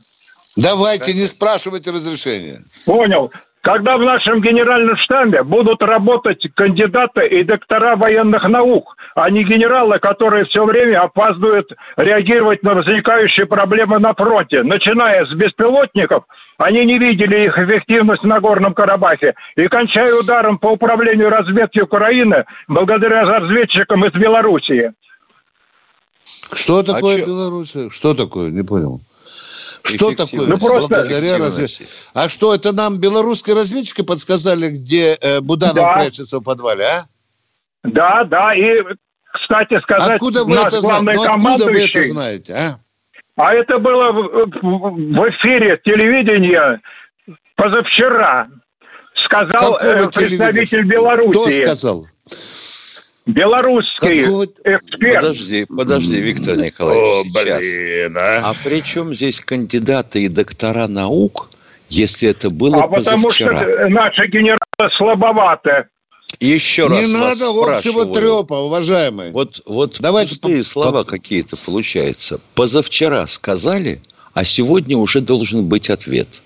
Давайте, 0.57 1.15
не 1.15 1.25
спрашивайте 1.25 1.91
разрешения. 1.91 2.63
Понял. 2.87 3.33
Когда 3.63 3.97
в 3.97 4.01
нашем 4.01 4.41
генеральном 4.41 4.97
штабе 4.97 5.45
будут 5.45 5.83
работать 5.83 6.45
кандидаты 6.55 7.29
и 7.29 7.45
доктора 7.45 7.95
военных 7.95 8.43
наук, 8.49 8.97
а 9.15 9.31
не 9.31 9.45
генералы, 9.45 10.01
которые 10.01 10.47
все 10.47 10.65
время 10.65 11.03
опаздывают 11.03 11.71
реагировать 11.97 12.65
на 12.65 12.75
возникающие 12.75 13.47
проблемы 13.47 14.01
на 14.01 14.15
фронте, 14.15 14.65
начиная 14.65 15.27
с 15.27 15.33
беспилотников, 15.35 16.25
они 16.59 16.85
не 16.85 16.99
видели 16.99 17.45
их 17.45 17.57
эффективность 17.57 18.25
на 18.25 18.41
Горном 18.41 18.75
Карабахе, 18.75 19.35
и 19.55 19.69
кончая 19.69 20.13
ударом 20.13 20.59
по 20.59 20.73
управлению 20.73 21.31
разведки 21.31 21.79
Украины 21.79 22.45
благодаря 22.67 23.23
разведчикам 23.23 24.05
из 24.05 24.13
Белоруссии. 24.13 24.93
Что 26.25 26.83
такое 26.83 27.23
а 27.23 27.27
Белоруссия? 27.27 27.91
Что 27.91 28.15
такое? 28.15 28.51
Не 28.51 28.63
понял. 28.63 29.01
Что 29.85 30.15
такое? 30.15 30.47
Ну, 30.47 30.59
просто 30.59 30.89
благодаря 30.89 31.39
разве... 31.39 31.67
А 32.15 32.29
что, 32.29 32.55
это 32.55 32.73
нам 32.73 32.99
белорусские 32.99 33.57
разведчики 33.57 34.03
подсказали, 34.03 34.69
где 34.69 35.17
э, 35.21 35.41
Буданов 35.41 35.77
да. 35.77 35.93
прячется 35.93 36.39
в 36.39 36.43
подвале, 36.43 36.87
а? 36.87 37.01
Да, 37.85 38.25
да, 38.25 38.55
и, 38.55 38.83
кстати 39.33 39.81
сказать, 39.81 40.17
откуда 40.17 40.45
вы 40.45 40.55
это, 40.55 40.81
главный 40.81 41.15
ну, 41.15 41.23
откуда 41.23 41.65
вы 41.65 41.85
это 41.85 42.03
знаете, 42.05 42.55
а? 42.55 42.79
А 43.37 43.55
это 43.55 43.79
было 43.79 44.13
в, 44.13 44.45
в 44.63 45.31
эфире 45.31 45.81
телевидения 45.85 46.81
позавчера. 47.57 48.49
Сказал 49.25 49.79
э, 49.79 50.09
представитель 50.11 50.85
Беларуси. 50.85 51.31
Кто 51.31 51.51
сказал? 51.51 52.07
Белорусский 53.27 54.23
эксперт. 54.65 55.17
Подожди, 55.17 55.67
подожди, 55.69 56.21
Виктор 56.21 56.57
Николаевич. 56.57 57.03
О, 57.03 57.25
блин, 57.33 58.17
а. 58.17 58.51
а 58.51 58.53
при 58.65 58.83
чем 58.83 59.15
здесь 59.15 59.41
кандидаты 59.41 60.25
и 60.25 60.29
доктора 60.29 60.89
наук, 60.89 61.51
если 61.89 62.29
это 62.31 62.51
было 62.51 62.83
а 62.83 62.89
позавчера? 62.89 63.51
потому 63.51 63.63
что 63.63 63.89
наши 63.89 64.27
генералы 64.27 64.97
слабоваты. 64.97 65.87
Еще 66.41 66.87
раз 66.87 67.01
Не 67.01 67.13
надо 67.13 67.51
общего 67.51 68.07
трепа, 68.07 68.55
уважаемый. 68.55 69.31
Вот, 69.33 69.63
вот 69.67 69.99
Давайте 70.01 70.31
пустые 70.31 70.63
по... 70.63 70.69
слова 70.69 71.03
по... 71.03 71.11
какие-то 71.11 71.57
получаются. 71.57 72.41
Позавчера 72.55 73.27
сказали, 73.27 74.01
а 74.35 74.43
сегодня 74.43 74.97
уже 74.97 75.21
должен 75.21 75.67
быть 75.69 75.91
ответ. 75.91 76.43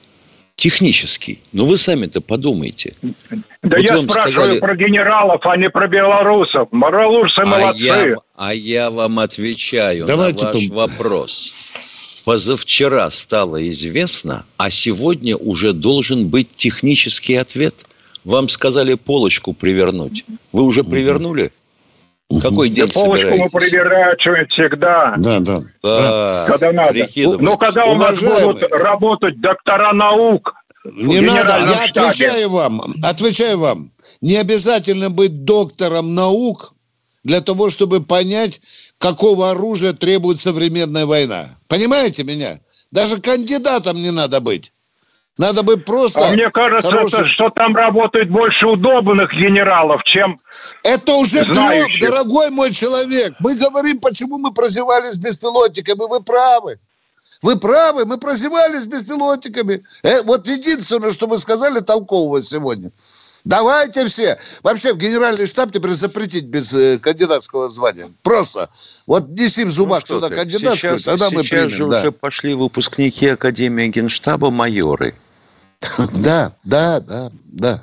Технический. 0.56 1.38
Ну, 1.52 1.66
вы 1.66 1.76
сами-то 1.76 2.22
подумайте. 2.22 2.94
Да 3.02 3.76
вот 3.76 3.78
я 3.78 3.96
спрашиваю 3.98 4.32
сказали... 4.32 4.58
про 4.58 4.74
генералов, 4.74 5.40
а 5.44 5.54
не 5.58 5.68
про 5.68 5.86
белорусов. 5.86 6.68
Белорусы 6.72 7.42
а 7.44 7.46
молодцы. 7.46 7.82
Я, 7.82 8.16
а 8.36 8.54
я 8.54 8.90
вам 8.90 9.18
отвечаю 9.18 10.06
Давайте 10.06 10.46
на 10.46 10.52
ваш 10.52 10.66
там... 10.68 10.76
вопрос. 10.76 12.22
Позавчера 12.24 13.10
стало 13.10 13.68
известно, 13.68 14.46
а 14.56 14.70
сегодня 14.70 15.36
уже 15.36 15.74
должен 15.74 16.28
быть 16.28 16.48
технический 16.56 17.36
ответ. 17.36 17.84
Вам 18.24 18.48
сказали 18.48 18.94
полочку 18.94 19.52
привернуть. 19.52 20.24
Вы 20.52 20.62
уже 20.62 20.84
привернули? 20.84 21.52
Какой 22.42 22.70
день 22.70 22.88
полочку 22.88 23.36
мы 23.36 23.48
приворачиваем 23.48 24.46
всегда. 24.48 25.14
Да, 25.16 25.40
да. 25.40 25.56
да. 25.82 26.44
Когда 26.48 26.72
надо. 26.72 27.06
Но 27.40 27.56
когда 27.56 27.84
у 27.86 27.94
нас 27.94 28.20
будут 28.20 28.62
работать 28.72 29.40
доктора 29.40 29.92
наук, 29.92 30.52
не 30.92 31.20
надо, 31.20 31.58
я 31.58 31.88
штабе. 31.88 32.08
отвечаю 32.08 32.50
вам, 32.50 32.82
отвечаю 33.02 33.58
вам. 33.58 33.92
Не 34.20 34.36
обязательно 34.36 35.10
быть 35.10 35.44
доктором 35.44 36.14
наук 36.14 36.74
для 37.24 37.40
того, 37.40 37.70
чтобы 37.70 38.02
понять, 38.02 38.60
какого 38.98 39.50
оружия 39.50 39.92
требует 39.92 40.40
современная 40.40 41.06
война. 41.06 41.56
Понимаете 41.68 42.24
меня? 42.24 42.60
Даже 42.92 43.20
кандидатом 43.20 43.96
не 43.96 44.12
надо 44.12 44.40
быть. 44.40 44.72
Надо 45.38 45.62
бы 45.62 45.76
просто... 45.76 46.28
А 46.28 46.32
мне 46.32 46.48
кажется, 46.50 46.88
хороший... 46.88 47.28
что 47.34 47.50
там 47.50 47.76
работает 47.76 48.30
больше 48.30 48.66
удобных 48.66 49.30
генералов, 49.32 50.00
чем 50.04 50.36
Это 50.82 51.12
уже 51.12 51.44
знающих. 51.44 51.98
треп, 51.98 52.10
дорогой 52.10 52.50
мой 52.50 52.72
человек. 52.72 53.34
Мы 53.40 53.54
говорим, 53.54 54.00
почему 54.00 54.38
мы 54.38 54.52
прозевались 54.52 55.18
беспилотниками. 55.18 56.08
Вы 56.08 56.22
правы. 56.22 56.78
Вы 57.42 57.56
правы, 57.58 58.06
мы 58.06 58.16
прозевались 58.16 58.86
беспилотниками. 58.86 59.82
Э, 60.02 60.22
вот 60.22 60.46
единственное, 60.46 61.12
что 61.12 61.26
вы 61.26 61.36
сказали 61.36 61.80
толкового 61.80 62.40
сегодня. 62.40 62.90
Давайте 63.44 64.06
все. 64.06 64.38
Вообще 64.62 64.94
в 64.94 64.96
генеральный 64.96 65.46
штаб 65.46 65.70
теперь 65.70 65.92
запретить 65.92 66.44
без 66.44 66.74
э, 66.74 66.98
кандидатского 66.98 67.68
звания. 67.68 68.10
Просто. 68.22 68.70
Вот 69.06 69.28
неси 69.28 69.64
в 69.64 69.70
зубах 69.70 70.04
ну, 70.08 70.16
сюда 70.16 70.30
кандидатскую, 70.30 70.98
сейчас, 70.98 71.02
тогда 71.02 71.26
сейчас 71.26 71.32
мы 71.32 71.44
примем. 71.44 71.68
Сейчас 71.68 71.78
же 71.78 71.88
да. 71.88 71.98
уже 71.98 72.12
пошли 72.12 72.54
выпускники 72.54 73.26
Академии 73.26 73.88
Генштаба 73.88 74.50
майоры. 74.50 75.14
Да, 76.22 76.52
да, 76.64 77.00
да, 77.00 77.28
да. 77.52 77.82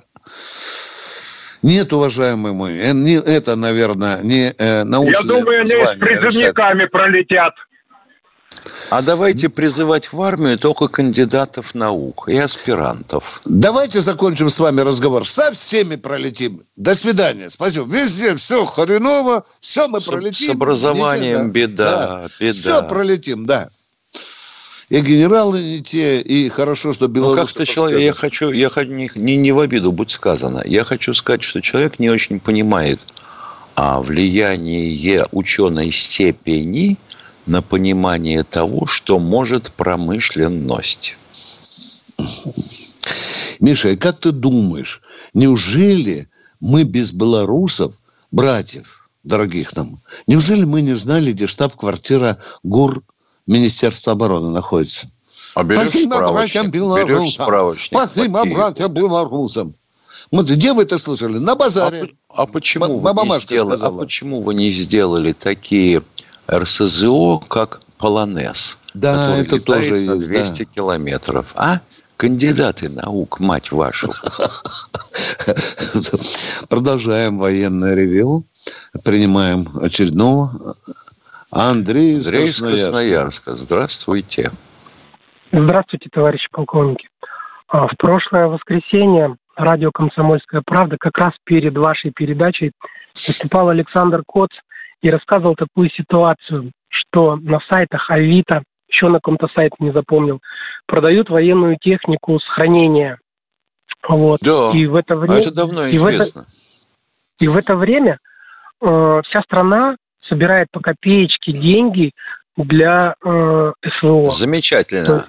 Нет, 1.62 1.94
уважаемый 1.94 2.52
мой, 2.52 2.74
э, 2.78 3.20
это, 3.22 3.56
наверное, 3.56 4.22
не 4.22 4.54
э, 4.58 4.84
научное 4.84 5.22
Я 5.22 5.28
думаю, 5.28 5.62
они 5.62 5.72
с 5.72 6.00
призывниками 6.00 6.86
пролетят. 6.86 7.54
А 8.90 9.02
давайте 9.02 9.50
призывать 9.50 10.12
в 10.14 10.22
армию 10.22 10.60
только 10.60 10.88
кандидатов 10.88 11.74
наук 11.74 12.30
и 12.30 12.38
аспирантов. 12.38 13.42
Давайте 13.46 14.02
закончим 14.02 14.50
с 14.50 14.60
вами 14.60 14.82
разговор. 14.82 15.28
Со 15.28 15.52
всеми 15.52 15.96
пролетим. 15.96 16.62
До 16.76 16.94
свидания. 16.94 17.50
Спасибо. 17.50 17.86
Везде 17.88 18.36
все 18.36 18.66
хреново, 18.66 19.46
все 19.60 19.88
мы 19.88 20.02
пролетим. 20.02 20.50
С 20.50 20.52
образованием 20.52 21.50
беда, 21.50 21.96
да. 21.96 22.30
беда. 22.40 22.52
Все 22.52 22.84
пролетим, 22.84 23.46
да 23.46 23.70
и 24.90 25.02
генералы 25.02 25.62
не 25.62 25.82
те, 25.82 26.22
и 26.22 26.50
хорошо, 26.50 26.94
что 26.94 27.08
белорусы... 27.08 27.40
Ну, 27.40 27.46
как-то 27.46 27.66
человек, 27.66 28.02
я 28.02 28.14
хочу, 28.14 28.52
я 28.52 28.70
хочу 28.70 28.92
не, 28.92 29.10
не, 29.16 29.36
не 29.36 29.52
в 29.52 29.60
обиду, 29.60 29.92
будь 29.92 30.12
сказано, 30.12 30.62
я 30.66 30.84
хочу 30.84 31.14
сказать, 31.14 31.44
что 31.44 31.62
человек 31.62 32.00
не 32.00 32.10
очень 32.10 32.40
понимает 32.40 33.00
а 33.76 34.02
влияние 34.02 35.26
ученой 35.32 35.92
степени 35.92 36.98
на 37.46 37.62
понимание 37.62 38.44
того, 38.44 38.86
что 38.86 39.20
может 39.20 39.72
промышленность. 39.72 41.18
Миша, 43.60 43.96
как 43.98 44.20
ты 44.20 44.32
думаешь, 44.32 45.02
неужели 45.34 46.28
мы 46.60 46.84
без 46.84 47.14
белорусов, 47.14 47.96
братьев, 48.32 49.10
дорогих 49.24 49.76
нам, 49.76 50.00
неужели 50.28 50.66
мы 50.66 50.82
не 50.82 50.94
знали, 50.94 51.32
где 51.32 51.48
штаб-квартира 51.48 52.38
ГУР 52.64 53.04
Министерство 53.48 54.14
обороны 54.14 54.50
находится. 54.50 55.08
А 55.56 55.64
берешь 55.64 55.90
Спасибо 55.90 56.32
братьям 56.32 56.70
белорусам. 56.70 57.76
Спасибо 57.76 58.46
братьям 58.46 58.92
белорусам. 58.92 59.76
Вот 60.32 60.50
где 60.50 60.74
вы 60.74 60.84
это 60.84 60.98
слышали? 60.98 61.38
На 61.38 61.56
базаре. 61.56 62.14
А, 62.30 62.44
а 62.44 62.46
почему 62.46 63.00
Б- 63.00 63.14
вы 63.14 63.28
не 63.28 63.40
сделали, 63.40 63.80
а 63.82 63.92
почему 63.92 64.42
вы 64.42 64.54
не 64.54 64.72
сделали 64.72 65.34
такие 65.34 66.02
РСЗО, 66.50 67.40
как 67.48 67.82
Полонез? 67.98 68.78
Да, 68.94 69.38
это 69.38 69.60
тоже 69.62 70.02
на 70.02 70.16
200 70.18 70.64
да. 70.64 70.66
километров. 70.66 71.52
А? 71.56 71.82
Кандидаты 72.18 72.90
наук, 72.90 73.40
мать 73.40 73.72
вашу. 73.72 74.14
Продолжаем 76.70 77.38
военное 77.38 77.94
ревю. 77.96 78.44
Принимаем 79.04 79.68
очередного 79.82 80.76
Андрей 81.54 82.16
из 82.16 82.28
Андрей 82.28 82.46
Красноярска. 82.46 82.92
Красноярска. 82.92 83.56
Здравствуйте. 83.56 84.52
Здравствуйте, 85.52 86.10
товарищи 86.12 86.48
полковники. 86.52 87.08
А, 87.68 87.88
в 87.88 87.96
прошлое 87.98 88.48
воскресенье 88.48 89.36
радио 89.56 89.92
«Комсомольская 89.92 90.64
правда» 90.66 90.98
как 91.00 91.18
раз 91.18 91.32
перед 91.44 91.78
вашей 91.78 92.12
передачей 92.12 92.72
выступал 93.14 93.70
Александр 93.70 94.24
Коц 94.26 94.50
и 95.02 95.10
рассказывал 95.10 95.56
такую 95.56 95.92
ситуацию, 95.92 96.72
что 96.90 97.36
на 97.36 97.60
сайтах 97.72 98.10
Авито, 98.10 98.64
еще 98.88 99.08
на 99.10 99.16
каком-то 99.16 99.48
сайте 99.54 99.76
не 99.80 99.92
запомнил, 99.92 100.40
продают 100.88 101.30
военную 101.30 101.78
технику 101.80 102.40
с 102.40 102.46
хранения. 102.48 103.20
Вот. 104.08 104.40
Да, 104.42 104.72
и 104.74 104.86
в 104.86 104.96
это 104.96 105.16
время, 105.16 105.36
а 105.36 105.40
это 105.40 105.54
давно 105.54 105.86
и 105.86 105.96
известно. 105.96 106.42
В 106.42 106.46
это, 106.46 107.44
и 107.44 107.48
в 107.48 107.58
это 107.58 107.76
время 107.76 108.18
э, 108.82 109.22
вся 109.26 109.42
страна 109.44 109.96
собирает 110.28 110.68
по 110.72 110.80
копеечке 110.80 111.52
деньги 111.52 112.12
для 112.58 113.16
э, 113.24 113.72
СВО. 114.00 114.32
Замечательно. 114.32 115.28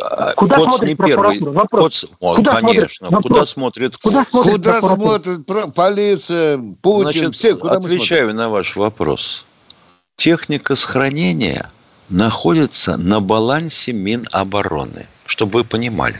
А, 0.00 0.32
куда 0.34 0.56
Код 0.56 0.68
смотрит 0.74 0.88
не 0.88 1.06
первый. 1.06 1.40
Вопрос. 1.40 2.06
Код, 2.18 2.36
куда 2.36 2.60
конечно. 2.60 3.08
Смотрит? 3.08 3.26
Куда 3.26 3.46
смотрит? 3.46 3.96
Куда 3.96 4.22
смотрит, 4.22 4.56
куда 4.56 4.80
смотрит 4.80 5.74
полиция, 5.74 6.58
Путин, 6.82 7.02
Значит, 7.02 7.34
все? 7.34 7.56
Куда 7.56 7.74
отвечаю 7.74 8.34
на 8.34 8.48
ваш 8.48 8.76
вопрос. 8.76 9.44
Техника 10.16 10.76
сохранения 10.76 11.68
находится 12.08 12.96
на 12.96 13.20
балансе 13.20 13.92
Минобороны, 13.92 15.06
чтобы 15.26 15.60
вы 15.60 15.64
понимали. 15.64 16.18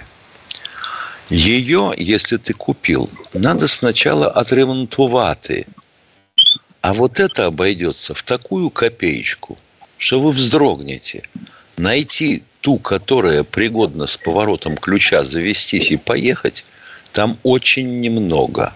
Ее, 1.29 1.93
если 1.97 2.37
ты 2.39 2.55
купил, 2.55 3.09
надо 3.33 3.69
сначала 3.69 4.29
отремонтовать 4.29 5.67
а 6.83 6.95
вот 6.95 7.21
это 7.21 7.47
обойдется 7.47 8.15
в 8.15 8.23
такую 8.23 8.71
копеечку, 8.71 9.59
что 9.99 10.21
вы 10.21 10.31
вздрогнете. 10.31 11.23
Найти 11.77 12.43
ту, 12.63 12.79
которая 12.79 13.45
пригодна 13.45 14.07
с 14.07 14.17
поворотом 14.17 14.77
ключа 14.77 15.25
завестись 15.25 15.91
и 15.91 15.97
поехать, 15.97 16.65
там 17.13 17.39
очень 17.43 18.01
немного. 18.01 18.73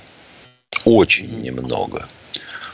Очень 0.85 1.40
немного. 1.40 2.07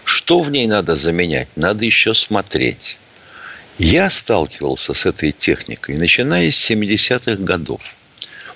Что 0.05 0.41
в 0.41 0.51
ней 0.51 0.67
надо 0.67 0.97
заменять? 0.97 1.49
Надо 1.57 1.85
еще 1.85 2.15
смотреть. 2.15 2.99
Я 3.79 4.11
сталкивался 4.11 4.95
с 4.95 5.07
этой 5.07 5.33
техникой, 5.33 5.97
начиная 5.97 6.51
с 6.51 6.71
70-х 6.71 7.43
годов. 7.43 7.95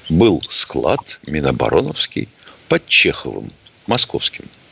Был 0.09 0.43
склад 0.49 1.21
Минобороновский 1.27 2.29
под 2.69 2.87
Чеховым, 2.89 3.49
московским– 3.87 4.47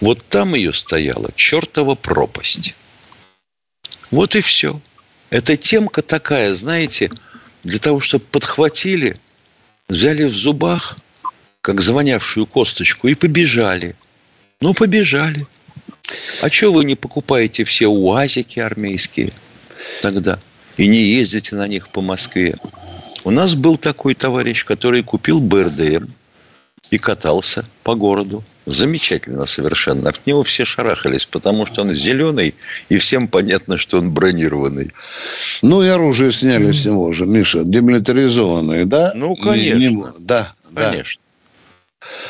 вот 0.00 0.24
там 0.28 0.54
ее 0.54 0.72
стояла 0.72 1.30
чертова 1.34 1.94
пропасть. 1.94 2.74
Вот 4.10 4.36
и 4.36 4.40
все. 4.40 4.80
Эта 5.30 5.56
темка 5.56 6.02
такая, 6.02 6.52
знаете, 6.54 7.10
для 7.62 7.78
того, 7.78 8.00
чтобы 8.00 8.24
подхватили, 8.24 9.16
взяли 9.88 10.24
в 10.24 10.32
зубах, 10.32 10.96
как 11.60 11.80
звонявшую 11.80 12.46
косточку, 12.46 13.08
и 13.08 13.14
побежали. 13.14 13.94
Ну, 14.60 14.72
побежали. 14.72 15.46
А 16.40 16.48
что 16.48 16.72
вы 16.72 16.84
не 16.84 16.94
покупаете 16.94 17.64
все 17.64 17.86
УАЗики 17.86 18.60
армейские 18.60 19.32
тогда? 20.00 20.38
И 20.76 20.86
не 20.86 21.02
ездите 21.02 21.56
на 21.56 21.66
них 21.66 21.88
по 21.88 22.00
Москве? 22.00 22.54
У 23.24 23.30
нас 23.30 23.54
был 23.54 23.76
такой 23.76 24.14
товарищ, 24.14 24.64
который 24.64 25.02
купил 25.02 25.40
БРДМ, 25.40 26.06
и 26.90 26.98
катался 26.98 27.64
по 27.82 27.94
городу. 27.94 28.44
Замечательно 28.66 29.46
совершенно. 29.46 30.10
От 30.10 30.26
него 30.26 30.42
все 30.42 30.64
шарахались, 30.66 31.24
потому 31.24 31.64
что 31.64 31.82
он 31.82 31.94
зеленый, 31.94 32.54
и 32.90 32.98
всем 32.98 33.26
понятно, 33.28 33.78
что 33.78 33.98
он 33.98 34.10
бронированный. 34.12 34.92
Ну, 35.62 35.82
и 35.82 35.88
оружие 35.88 36.30
сняли 36.30 36.70
с 36.72 36.84
него 36.84 37.10
же, 37.12 37.24
Миша, 37.24 37.64
демилитаризованное, 37.64 38.84
да? 38.84 39.12
Ну, 39.14 39.36
конечно. 39.36 39.78
Не- 39.78 39.94
не- 39.94 40.04
да, 40.18 40.52
да. 40.70 40.90
Конечно. 40.90 41.22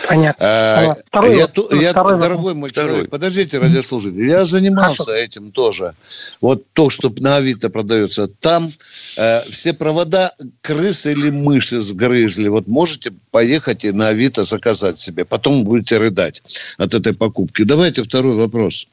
Понятно. 0.08 0.44
А, 0.46 0.96
Второй 1.08 1.36
я, 1.36 1.48
я- 1.80 1.90
Второй 1.90 2.18
дорогой 2.18 2.54
мой 2.54 2.70
Второй. 2.70 2.90
человек, 2.90 3.10
подождите, 3.10 3.58
радиослушатель, 3.58 4.24
я 4.28 4.44
занимался 4.44 5.04
Хорошо. 5.04 5.14
этим 5.14 5.50
тоже. 5.52 5.94
Вот 6.40 6.64
то, 6.72 6.90
что 6.90 7.12
на 7.18 7.36
Авито 7.36 7.68
продается, 7.68 8.26
там 8.28 8.72
э, 9.16 9.40
все 9.50 9.72
провода 9.72 10.32
крысы 10.60 11.12
или 11.12 11.30
мыши 11.30 11.80
сгрызли. 11.80 12.48
Вот 12.48 12.66
можете 12.66 13.12
поехать 13.30 13.84
и 13.84 13.92
на 13.92 14.08
Авито 14.08 14.44
заказать 14.44 14.98
себе, 14.98 15.24
потом 15.24 15.64
будете 15.64 15.98
рыдать 15.98 16.42
от 16.78 16.94
этой 16.94 17.14
покупки. 17.14 17.62
Давайте 17.62 18.02
второй 18.02 18.34
вопрос. 18.34 18.88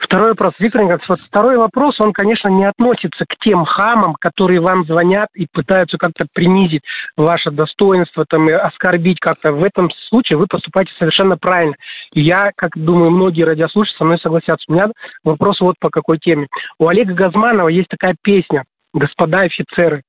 Второй 0.00 0.30
вопрос. 0.30 0.54
Виктор 0.58 0.82
Николаевич, 0.82 1.08
вот 1.08 1.18
второй 1.18 1.56
вопрос, 1.56 2.00
он, 2.00 2.12
конечно, 2.12 2.48
не 2.48 2.64
относится 2.64 3.24
к 3.28 3.36
тем 3.44 3.64
хамам, 3.64 4.16
которые 4.18 4.60
вам 4.60 4.84
звонят 4.84 5.28
и 5.34 5.46
пытаются 5.52 5.98
как-то 5.98 6.26
принизить 6.32 6.82
ваше 7.16 7.50
достоинство, 7.50 8.24
там, 8.28 8.48
и 8.48 8.52
оскорбить 8.52 9.20
как-то. 9.20 9.52
В 9.52 9.62
этом 9.62 9.90
случае 10.08 10.38
вы 10.38 10.46
поступаете 10.48 10.90
совершенно 10.98 11.36
правильно. 11.36 11.74
И 12.14 12.22
я, 12.22 12.50
как 12.56 12.70
думаю, 12.76 13.10
многие 13.10 13.42
радиослушатели 13.42 13.98
со 13.98 14.04
мной 14.04 14.18
согласятся. 14.20 14.64
У 14.68 14.72
меня 14.72 14.86
вопрос 15.22 15.60
вот 15.60 15.76
по 15.78 15.90
какой 15.90 16.18
теме. 16.18 16.48
У 16.78 16.88
Олега 16.88 17.12
Газманова 17.12 17.68
есть 17.68 17.88
такая 17.88 18.16
песня 18.22 18.64
«Господа 18.92 19.40
офицеры». 19.40 20.02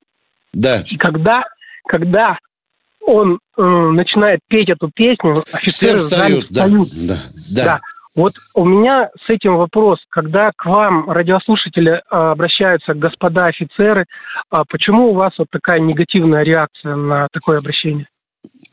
Да. 0.54 0.84
И 0.90 0.98
когда, 0.98 1.44
когда 1.88 2.38
он 3.02 3.40
э, 3.58 3.62
начинает 3.62 4.40
петь 4.48 4.70
эту 4.70 4.90
песню, 4.94 5.34
Все 5.34 5.58
офицеры 5.58 5.98
в 5.98 6.02
зале 6.02 6.42
встают. 6.42 6.50
Да, 6.52 6.66
встают. 6.66 6.90
да, 7.08 7.16
да. 7.56 7.66
Да. 7.66 7.80
Вот 8.16 8.34
у 8.56 8.66
меня 8.66 9.10
с 9.26 9.30
этим 9.30 9.52
вопрос. 9.52 10.00
Когда 10.10 10.52
к 10.56 10.66
вам 10.66 11.10
радиослушатели 11.10 12.02
а, 12.10 12.32
обращаются, 12.32 12.94
господа 12.94 13.46
офицеры, 13.46 14.06
а 14.50 14.66
почему 14.66 15.12
у 15.12 15.14
вас 15.14 15.32
вот 15.38 15.48
такая 15.50 15.80
негативная 15.80 16.44
реакция 16.44 16.96
на 16.96 17.28
такое 17.32 17.60
обращение? 17.60 18.08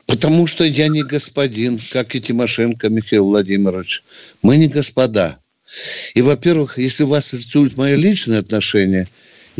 Потому 0.07 0.45
что 0.45 0.65
я 0.65 0.89
не 0.89 1.03
господин, 1.03 1.77
как 1.93 2.15
и 2.15 2.21
Тимошенко 2.21 2.89
Михаил 2.89 3.27
Владимирович. 3.27 4.03
Мы 4.43 4.57
не 4.57 4.67
господа. 4.67 5.37
И, 6.15 6.21
во-первых, 6.21 6.77
если 6.77 7.03
вас 7.03 7.33
интересует 7.33 7.77
мое 7.77 7.95
личное 7.95 8.39
отношение, 8.39 9.07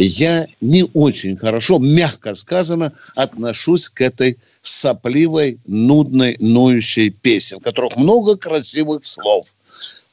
я 0.05 0.45
не 0.61 0.85
очень 0.93 1.35
хорошо, 1.35 1.79
мягко 1.79 2.33
сказано, 2.35 2.93
отношусь 3.15 3.89
к 3.89 4.01
этой 4.01 4.37
сопливой, 4.61 5.59
нудной, 5.65 6.37
ноющей 6.39 7.09
песне, 7.09 7.57
в 7.57 7.61
которых 7.61 7.97
много 7.97 8.37
красивых 8.37 9.05
слов. 9.05 9.53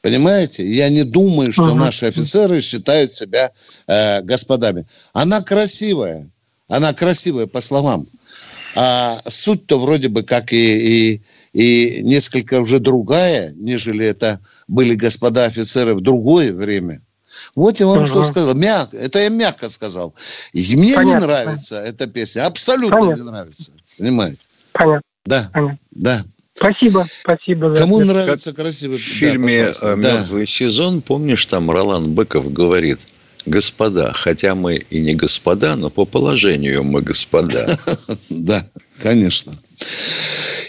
Понимаете? 0.01 0.65
Я 0.65 0.89
не 0.89 1.03
думаю, 1.03 1.51
что 1.51 1.65
Ага. 1.65 1.75
наши 1.75 2.05
офицеры 2.05 2.61
считают 2.61 3.15
себя 3.15 3.51
э, 3.87 4.21
господами. 4.21 4.85
Она 5.13 5.41
красивая. 5.41 6.29
Она 6.67 6.93
красивая, 6.93 7.47
по 7.47 7.61
словам. 7.61 8.05
А 8.75 9.19
суть-то 9.27 9.79
вроде 9.79 10.07
бы 10.07 10.23
как 10.23 10.53
и, 10.53 11.13
и, 11.13 11.21
и 11.53 12.03
несколько 12.03 12.59
уже 12.59 12.79
другая, 12.79 13.53
нежели 13.55 14.05
это 14.05 14.39
были 14.67 14.95
господа 14.95 15.45
офицеры 15.45 15.95
в 15.95 16.01
другое 16.01 16.53
время. 16.53 17.01
Вот 17.57 17.79
я 17.79 17.87
вам 17.87 17.97
Ага. 17.97 18.05
что 18.05 18.23
сказал. 18.23 18.53
Мяг, 18.53 18.93
это 18.93 19.17
я 19.17 19.29
мягко 19.29 19.67
сказал. 19.67 20.13
И 20.53 20.75
мне 20.75 20.93
Понятно. 20.93 21.19
не 21.21 21.25
нравится 21.25 21.79
эта 21.81 22.05
песня. 22.05 22.45
Абсолютно 22.45 22.99
Понятно. 22.99 23.21
не 23.23 23.27
нравится. 23.31 23.71
Понимаете? 23.97 24.37
Понятно, 24.73 25.01
Да, 25.25 25.49
понятно. 25.51 25.77
да. 25.89 26.23
Спасибо, 26.53 27.07
спасибо. 27.21 27.73
за 27.73 27.79
Кому 27.81 27.97
ответ. 27.97 28.13
нравится 28.13 28.53
красивый... 28.53 28.99
В 28.99 29.01
фильме 29.01 29.73
э, 29.81 29.95
«Мертвый 29.95 30.45
сезон», 30.45 31.01
помнишь, 31.01 31.47
там 31.47 31.71
Ролан 31.71 32.11
Быков 32.13 32.53
говорит, 32.53 32.99
господа, 33.47 34.13
хотя 34.13 34.53
мы 34.53 34.75
и 34.75 34.99
не 34.99 35.15
господа, 35.15 35.75
но 35.75 35.89
по 35.89 36.05
положению 36.05 36.83
мы 36.83 37.01
господа. 37.01 37.75
Да, 38.29 38.63
конечно. 39.01 39.53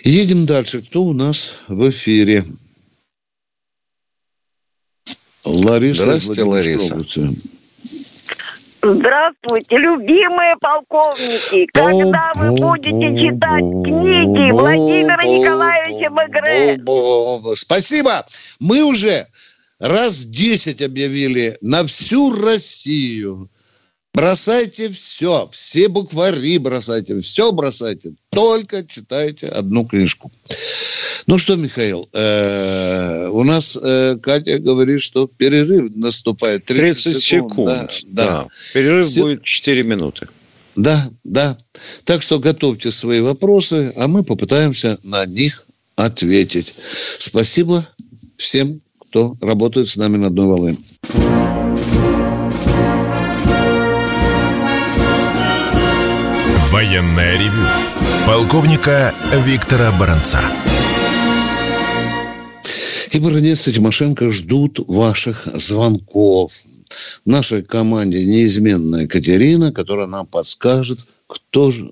Едем 0.05 0.47
дальше. 0.47 0.81
Кто 0.81 1.05
у 1.05 1.13
нас 1.13 1.59
в 1.69 1.91
эфире? 1.91 2.47
Лариса. 5.45 6.03
Здравствуйте, 6.03 6.43
Лариса. 6.43 6.97
Здравствуйте, 8.81 9.77
любимые 9.77 10.55
полковники! 10.61 11.67
Когда 11.73 12.31
вы 12.37 12.53
будете 12.53 13.19
читать 13.19 13.65
книги 13.85 14.53
Владимира 14.53 15.23
Николаевича 15.25 16.11
Мегре? 16.11 17.57
Спасибо. 17.57 18.25
Мы 18.61 18.83
уже 18.83 19.27
раз 19.81 20.25
10 20.27 20.83
объявили 20.83 21.59
на 21.61 21.85
всю 21.85 22.33
Россию. 22.41 23.51
Бросайте 24.15 24.91
все, 24.91 25.49
все 25.53 25.89
буквари 25.89 26.59
бросайте, 26.59 27.21
все 27.21 27.53
бросайте, 27.53 28.15
только 28.31 28.85
читайте 28.85 29.47
одну 29.49 29.85
книжку. 29.85 30.31
Ну 31.29 31.37
что, 31.37 31.57
Михаил, 31.57 32.09
э, 32.15 33.29
у 33.31 33.45
нас 33.45 33.79
э, 33.81 34.17
Катя 34.23 34.59
говорит, 34.59 35.03
что 35.03 35.27
перерыв 35.27 35.95
наступает 35.95 36.65
30, 36.65 37.03
30 37.05 37.23
секунд. 37.23 37.67
Да, 37.67 37.89
да. 38.07 38.27
Да. 38.27 38.47
Перерыв 38.73 39.05
Все- 39.05 39.21
будет 39.21 39.45
4 39.45 39.83
минуты. 39.83 40.27
Да, 40.75 41.07
да. 41.25 41.55
Так 42.05 42.23
что 42.23 42.39
готовьте 42.39 42.91
свои 42.91 43.21
вопросы, 43.21 43.93
а 43.99 44.09
мы 44.09 44.25
попытаемся 44.25 44.99
на 45.05 45.27
них 45.27 45.67
ответить. 45.97 46.75
Спасибо 47.19 47.87
всем, 48.39 48.81
кто 48.99 49.37
работает 49.43 49.89
с 49.89 49.99
нами 49.99 50.17
на 50.17 50.29
одной 50.29 50.47
волне. 50.47 50.77
Военное 56.71 57.37
ревю 57.39 57.67
полковника 58.27 59.13
Виктора 59.45 59.93
Баранца. 59.93 60.41
И 63.13 63.21
Баранец 63.21 63.67
и 63.69 63.73
Тимошенко 63.73 64.31
ждут 64.31 64.79
ваших 64.87 65.37
звонков. 65.47 66.51
В 67.25 67.27
нашей 67.27 67.63
команде 67.63 68.25
неизменная 68.25 69.07
Катерина, 69.07 69.73
которая 69.73 70.07
нам 70.07 70.27
подскажет, 70.27 70.99
кто 71.27 71.71
же. 71.71 71.91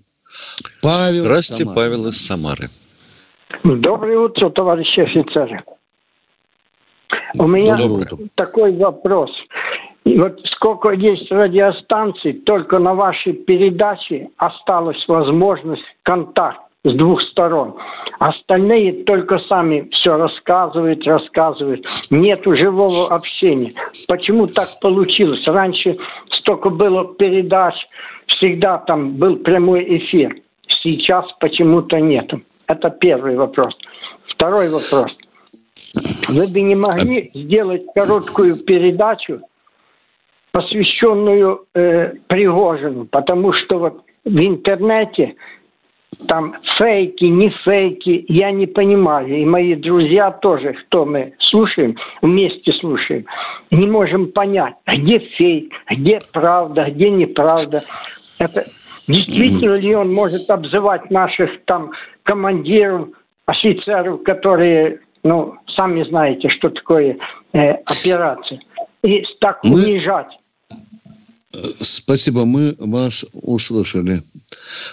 Павел. 0.83 1.23
Здравствуйте, 1.25 1.65
Самара. 1.65 1.77
Павел 1.77 2.07
из 2.07 2.27
Самары. 2.27 2.67
Доброе 3.65 4.19
утро, 4.19 4.51
товарищи 4.51 5.01
офицеры. 5.01 5.63
У 7.39 7.47
меня 7.47 7.77
Доброе 7.77 8.05
утро. 8.13 8.19
такой 8.35 8.77
вопрос. 8.77 9.31
И 10.05 10.19
Вот 10.19 10.39
сколько 10.57 10.91
есть 10.91 11.31
радиостанций, 11.31 12.35
только 12.35 12.79
на 12.79 12.95
вашей 12.95 13.33
передаче 13.33 14.29
осталась 14.37 15.03
возможность 15.09 15.83
контакт 16.03 16.66
с 16.87 16.95
двух 16.95 17.21
сторон. 17.23 17.75
Остальные 18.19 19.05
только 19.05 19.39
сами 19.41 19.89
все 19.93 20.17
рассказывают, 20.17 21.07
рассказывают. 21.07 21.87
Нет 22.11 22.43
живого 22.45 23.09
общения. 23.11 23.73
Почему 24.09 24.47
так 24.47 24.69
получилось? 24.81 25.47
Раньше 25.47 25.99
столько 26.39 26.71
было 26.71 27.15
передач, 27.15 27.75
всегда 28.27 28.79
там 28.79 29.17
был 29.17 29.37
прямой 29.37 29.99
эфир. 29.99 30.37
Сейчас 30.83 31.33
почему-то 31.35 31.99
нету. 31.99 32.41
Это 32.69 32.91
первый 32.91 33.37
вопрос. 33.37 33.77
Второй 34.29 34.71
вопрос. 34.71 35.17
Вы 36.29 36.53
бы 36.53 36.61
не 36.63 36.75
могли 36.77 37.31
сделать 37.35 37.83
короткую 37.95 38.55
передачу, 38.65 39.41
посвященную 40.53 41.67
э, 41.75 42.15
Пригожину, 42.29 43.07
потому 43.07 43.53
что 43.53 43.79
вот 43.79 44.03
в 44.25 44.39
интернете 44.39 45.37
там 46.29 46.55
фейки, 46.79 47.25
не 47.25 47.51
фейки, 47.65 48.25
я 48.29 48.51
не 48.51 48.67
понимаю. 48.67 49.37
И 49.37 49.45
мои 49.45 49.75
друзья 49.75 50.31
тоже, 50.31 50.73
кто 50.73 51.05
мы 51.05 51.35
слушаем, 51.39 51.97
вместе 52.23 52.73
слушаем, 52.75 53.27
не 53.71 53.87
можем 53.87 54.33
понять, 54.33 54.75
где 54.87 55.19
фейк, 55.19 55.73
где 55.91 56.19
правда, 56.33 56.87
где 56.91 57.11
неправда. 57.11 57.81
Это 58.39 58.65
действительно 59.07 59.75
ли 59.75 59.95
он 59.95 60.11
может 60.11 60.49
обзывать 60.51 61.11
наших 61.11 61.51
там 61.65 61.93
командиров, 62.23 63.09
офицеров, 63.47 64.23
которые, 64.25 65.01
ну, 65.23 65.55
сами 65.77 66.03
знаете, 66.05 66.49
что 66.51 66.71
такое 66.71 67.17
э, 67.53 67.71
операция, 67.71 68.61
и 69.03 69.25
так 69.41 69.63
унижать. 69.65 70.29
Спасибо, 71.63 72.45
мы 72.45 72.75
вас 72.79 73.25
услышали. 73.33 74.23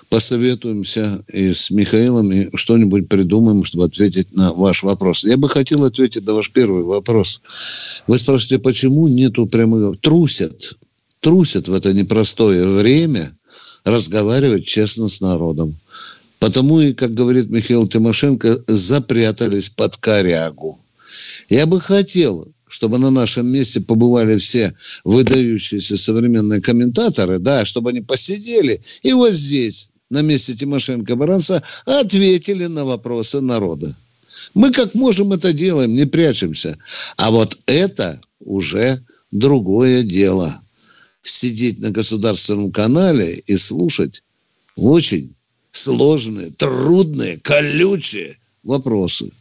Посоветуемся 0.10 1.24
и 1.32 1.52
с 1.52 1.72
Михаилом 1.72 2.32
и 2.32 2.56
что-нибудь 2.56 3.10
придумаем, 3.10 3.64
чтобы 3.64 3.86
ответить 3.86 4.34
на 4.36 4.54
ваш 4.54 4.84
вопрос. 4.84 5.24
Я 5.24 5.38
бы 5.38 5.50
хотел 5.50 5.84
ответить 5.84 6.26
на 6.26 6.34
ваш 6.34 6.52
первый 6.52 6.84
вопрос. 6.84 7.42
Вы 8.08 8.18
спрашиваете, 8.18 8.60
почему 8.60 9.08
нету 9.08 9.46
прямых... 9.46 10.00
Трусят. 10.00 10.78
Трусят 11.20 11.68
в 11.68 11.74
это 11.74 11.94
непростое 11.94 12.68
время 12.68 13.36
разговаривать 13.84 14.66
честно 14.66 15.10
с 15.10 15.22
народом. 15.22 15.76
Потому 16.40 16.82
и, 16.82 16.94
как 16.94 17.14
говорит 17.14 17.50
Михаил 17.50 17.88
Тимошенко, 17.88 18.64
запрятались 18.68 19.70
под 19.70 19.98
корягу. 19.98 20.80
Я 21.50 21.66
бы 21.66 21.80
хотел, 21.80 22.53
чтобы 22.74 22.98
на 22.98 23.12
нашем 23.12 23.52
месте 23.52 23.82
побывали 23.82 24.36
все 24.38 24.74
выдающиеся 25.04 25.96
современные 25.96 26.60
комментаторы, 26.60 27.38
да, 27.38 27.66
чтобы 27.66 27.92
они 27.92 28.02
посидели 28.02 28.82
и 29.04 29.14
вот 29.14 29.32
здесь, 29.32 29.92
на 30.10 30.24
месте 30.24 30.56
Тимошенко 30.56 31.16
Баранца, 31.16 31.62
ответили 31.86 32.66
на 32.66 32.84
вопросы 32.84 33.42
народа. 33.42 33.96
Мы 34.56 34.72
как 34.72 34.96
можем 34.96 35.34
это 35.34 35.54
делаем, 35.54 35.94
не 35.94 36.06
прячемся. 36.06 36.76
А 37.16 37.30
вот 37.30 37.60
это 37.68 38.20
уже 38.40 39.00
другое 39.32 40.02
дело. 40.02 40.60
Сидеть 41.22 41.80
на 41.80 41.92
государственном 41.92 42.72
канале 42.72 43.36
и 43.36 43.56
слушать 43.56 44.24
очень 44.76 45.36
сложные, 45.70 46.50
трудные, 46.50 47.38
колючие 47.38 48.40
вопросы. 48.64 49.32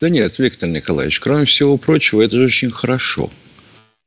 Да 0.00 0.08
нет, 0.10 0.38
Виктор 0.38 0.68
Николаевич, 0.68 1.18
кроме 1.18 1.44
всего 1.44 1.76
прочего, 1.76 2.22
это 2.22 2.36
же 2.36 2.44
очень 2.44 2.70
хорошо. 2.70 3.30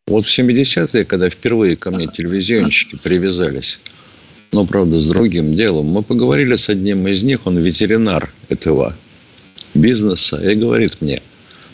Вот 0.08 0.26
в 0.26 0.40
70-е, 0.40 1.04
когда 1.04 1.30
впервые 1.30 1.76
ко 1.76 1.92
мне 1.92 2.08
телевизионщики 2.08 2.96
привязались, 3.04 3.78
но, 4.54 4.66
правда, 4.66 5.02
с 5.02 5.10
другим 5.10 5.54
делом, 5.54 5.88
мы 5.88 6.02
поговорили 6.02 6.56
с 6.56 6.70
одним 6.70 7.06
из 7.08 7.24
них, 7.24 7.46
он 7.46 7.58
ветеринар 7.58 8.34
этого 8.48 8.96
бизнеса, 9.74 10.42
и 10.42 10.56
говорит 10.56 11.02
мне, 11.02 11.22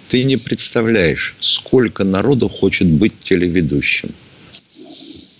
ты 0.09 0.23
не 0.23 0.37
представляешь, 0.37 1.35
сколько 1.39 2.03
народу 2.03 2.49
хочет 2.49 2.87
быть 2.87 3.13
телеведущим. 3.23 4.09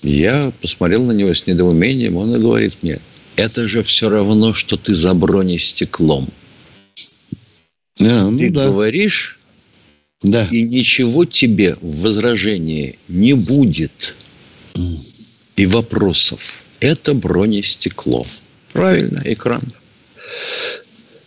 Я 0.04 0.52
посмотрел 0.62 1.04
на 1.04 1.14
него 1.14 1.34
с 1.34 1.48
недоумением, 1.48 2.16
он 2.18 2.36
и 2.36 2.40
говорит 2.40 2.76
мне, 2.84 3.00
это 3.38 3.68
же 3.68 3.82
все 3.82 4.08
равно, 4.08 4.54
что 4.54 4.78
ты 4.78 4.94
за 4.94 5.16
бронестеклом. 5.16 6.28
А, 8.00 8.30
ну 8.30 8.38
ты 8.38 8.50
да. 8.50 8.70
говоришь, 8.70 9.40
да. 10.22 10.48
и 10.52 10.64
ничего 10.64 11.26
тебе 11.26 11.78
в 11.82 12.02
возражении 12.02 12.98
не 13.08 13.34
будет. 13.34 14.16
И 15.56 15.66
вопросов. 15.66 16.64
Это 16.80 17.14
бронестекло. 17.14 18.26
Правильно, 18.74 19.22
экран. 19.26 19.64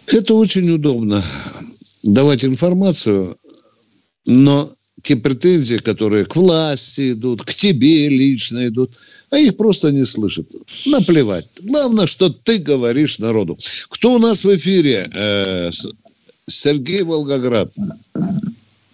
Это 0.06 0.34
очень 0.34 0.70
удобно 0.70 1.22
давать 2.04 2.44
информацию, 2.44 3.36
но 4.26 4.72
те 5.02 5.16
претензии, 5.16 5.76
которые 5.76 6.24
к 6.24 6.36
власти 6.36 7.12
идут, 7.12 7.42
к 7.42 7.54
тебе 7.54 8.08
лично 8.08 8.68
идут, 8.68 8.92
а 9.30 9.38
их 9.38 9.56
просто 9.56 9.90
не 9.90 10.04
слышат. 10.04 10.46
Наплевать. 10.86 11.46
Главное, 11.62 12.06
что 12.06 12.28
ты 12.28 12.58
говоришь 12.58 13.18
народу. 13.18 13.56
Кто 13.88 14.14
у 14.14 14.18
нас 14.18 14.44
в 14.44 14.54
эфире? 14.54 15.10
Сергей 16.50 17.02
Волгоград. 17.02 17.68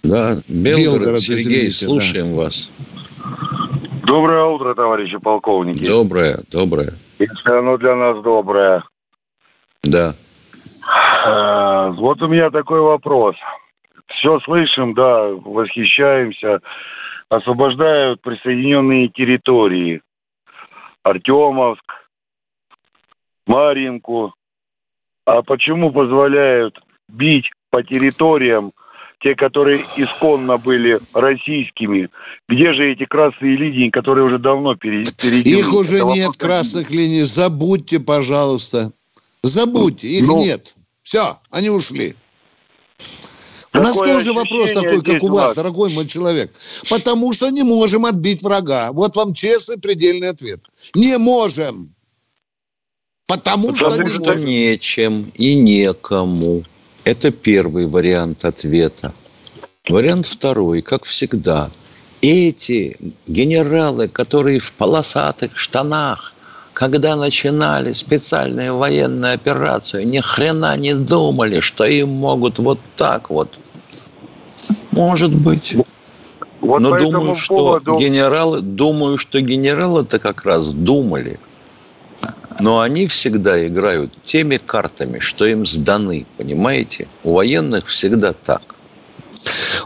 Да, 0.02 0.36
Белгород, 0.48 1.00
Белгород 1.00 1.20
Сергей, 1.20 1.68
извините, 1.70 1.84
слушаем 1.84 2.30
да. 2.30 2.36
вас. 2.36 2.70
Доброе 4.06 4.44
утро, 4.44 4.74
товарищи 4.74 5.18
полковники. 5.18 5.84
Доброе, 5.84 6.40
доброе. 6.52 6.92
Если 7.18 7.52
оно 7.52 7.76
для 7.76 7.96
нас 7.96 8.22
доброе. 8.22 8.84
Да. 9.82 10.14
Э, 11.26 11.90
вот 11.96 12.22
у 12.22 12.28
меня 12.28 12.50
такой 12.50 12.80
вопрос 12.80 13.34
все 14.18 14.40
слышим, 14.40 14.94
да, 14.94 15.28
восхищаемся. 15.28 16.60
Освобождают 17.28 18.20
присоединенные 18.22 19.08
территории. 19.08 20.02
Артемовск, 21.02 21.84
Маринку. 23.46 24.34
А 25.24 25.42
почему 25.42 25.92
позволяют 25.92 26.78
бить 27.08 27.46
по 27.70 27.82
территориям 27.82 28.72
те, 29.22 29.34
которые 29.34 29.82
исконно 29.96 30.58
были 30.58 31.00
российскими. 31.14 32.08
Где 32.48 32.74
же 32.74 32.92
эти 32.92 33.06
красные 33.06 33.56
линии, 33.56 33.90
которые 33.90 34.26
уже 34.26 34.38
давно 34.38 34.76
перейдены? 34.76 35.42
Их 35.48 35.72
уже 35.72 35.96
Это 35.96 36.06
нет, 36.06 36.36
красных 36.36 36.90
линий. 36.90 37.22
Забудьте, 37.22 37.98
пожалуйста. 37.98 38.92
Забудьте, 39.42 40.08
их 40.08 40.26
ну, 40.26 40.38
нет. 40.42 40.74
Все, 41.02 41.38
они 41.50 41.70
ушли. 41.70 42.14
У 43.72 43.78
нас 43.78 43.96
тоже 43.96 44.32
вопрос 44.32 44.72
такой, 44.72 45.02
как 45.02 45.22
у 45.22 45.28
вас, 45.28 45.54
дорогой 45.54 45.92
мой 45.92 46.06
человек. 46.06 46.52
Потому 46.88 47.32
что 47.32 47.50
не 47.50 47.62
можем 47.62 48.04
отбить 48.06 48.42
врага. 48.42 48.90
Вот 48.92 49.16
вам 49.16 49.34
честный 49.34 49.78
предельный 49.78 50.30
ответ. 50.30 50.60
Не 50.94 51.18
можем. 51.18 51.94
Потому, 53.26 53.72
Потому 53.72 54.06
что, 54.06 54.08
что 54.08 54.32
можем. 54.32 54.44
нечем 54.46 55.32
и 55.34 55.54
некому. 55.54 56.64
Это 57.06 57.30
первый 57.30 57.86
вариант 57.86 58.44
ответа. 58.44 59.12
Вариант 59.88 60.26
второй, 60.26 60.82
как 60.82 61.04
всегда. 61.04 61.70
Эти 62.20 62.96
генералы, 63.28 64.08
которые 64.08 64.58
в 64.58 64.72
полосатых 64.72 65.56
штанах, 65.56 66.32
когда 66.72 67.14
начинали 67.14 67.92
специальные 67.92 68.72
военные 68.72 69.34
операции, 69.34 70.02
ни 70.02 70.18
хрена 70.18 70.76
не 70.76 70.94
думали, 70.94 71.60
что 71.60 71.84
им 71.84 72.08
могут 72.08 72.58
вот 72.58 72.80
так 72.96 73.30
вот 73.30 73.56
может 74.90 75.32
быть. 75.32 75.76
Вот 76.60 76.80
Но 76.80 76.98
думаю, 76.98 77.36
что 77.36 77.54
поводу... 77.54 77.98
генералы, 77.98 78.62
думаю, 78.62 79.16
что 79.16 79.40
генералы-то 79.40 80.18
как 80.18 80.44
раз 80.44 80.72
думали. 80.72 81.38
Но 82.60 82.80
они 82.80 83.06
всегда 83.06 83.66
играют 83.66 84.12
теми 84.22 84.56
картами, 84.56 85.18
что 85.18 85.44
им 85.46 85.66
сданы, 85.66 86.26
понимаете? 86.36 87.08
У 87.22 87.34
военных 87.34 87.86
всегда 87.86 88.32
так. 88.32 88.62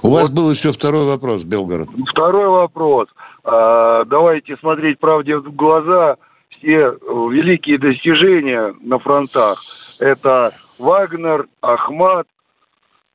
У 0.03 0.09
вот. 0.09 0.19
вас 0.19 0.31
был 0.31 0.51
еще 0.51 0.73
второй 0.73 1.05
вопрос, 1.07 1.45
Белгород. 1.45 1.89
Второй 2.09 2.49
вопрос. 2.49 3.09
А, 3.45 4.05
давайте 4.05 4.57
смотреть 4.59 4.99
правде 4.99 5.37
в 5.37 5.55
глаза. 5.55 6.17
Все 6.51 6.91
великие 7.01 7.79
достижения 7.79 8.75
на 8.81 8.99
фронтах– 8.99 9.59
это 10.01 10.51
Вагнер, 10.79 11.47
Ахмат 11.61 12.27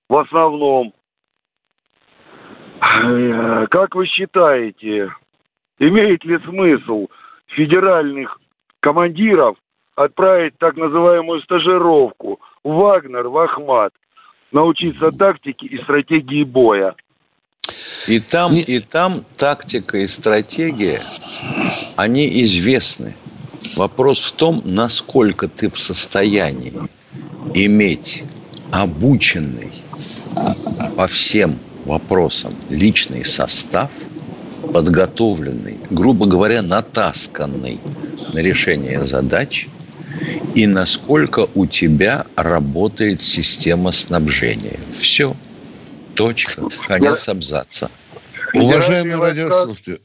в 0.10 0.18
основном. 0.18 0.94
Э, 2.82 3.68
как 3.70 3.96
вы 3.96 4.06
считаете, 4.08 5.12
имеет 5.80 6.24
ли 6.24 6.38
смысл 6.40 7.08
федеральных 7.48 8.40
командиров 8.86 9.58
отправить 9.96 10.60
так 10.60 10.76
называемую 10.78 11.42
стажировку 11.42 12.40
в 12.64 12.70
Вагнер, 12.70 13.28
в 13.30 13.38
Ахмат, 13.40 13.92
научиться 14.52 15.10
тактике 15.10 15.66
и 15.66 15.82
стратегии 15.82 16.44
боя? 16.44 16.94
И 18.08 18.20
там, 18.20 18.52
и 18.54 18.80
там 18.80 19.24
тактика 19.38 19.98
и 19.98 20.06
стратегия, 20.06 21.00
они 21.98 22.44
известны. 22.44 23.16
Вопрос 23.78 24.20
в 24.20 24.34
том, 24.34 24.62
насколько 24.66 25.48
ты 25.48 25.72
в 25.72 25.80
состоянии 25.80 26.74
иметь 27.56 28.24
обученный 28.72 29.72
по 30.96 31.08
всем 31.08 31.54
вопросам 31.86 32.52
личный 32.70 33.26
состав, 33.26 33.90
подготовленный, 34.74 35.80
грубо 35.90 36.26
говоря, 36.26 36.62
натасканный 36.62 37.80
на 38.34 38.40
решение 38.40 39.04
задач, 39.06 39.68
и 40.56 40.68
насколько 40.68 41.48
у 41.56 41.66
тебя 41.66 42.26
работает 42.36 43.22
система 43.22 43.92
снабжения. 43.92 44.80
Все. 44.96 45.36
Точка. 46.16 46.68
Конец 46.88 47.28
абзаца. 47.28 47.90
Уважаемые 48.54 49.20
радиослушатели, 49.20 49.98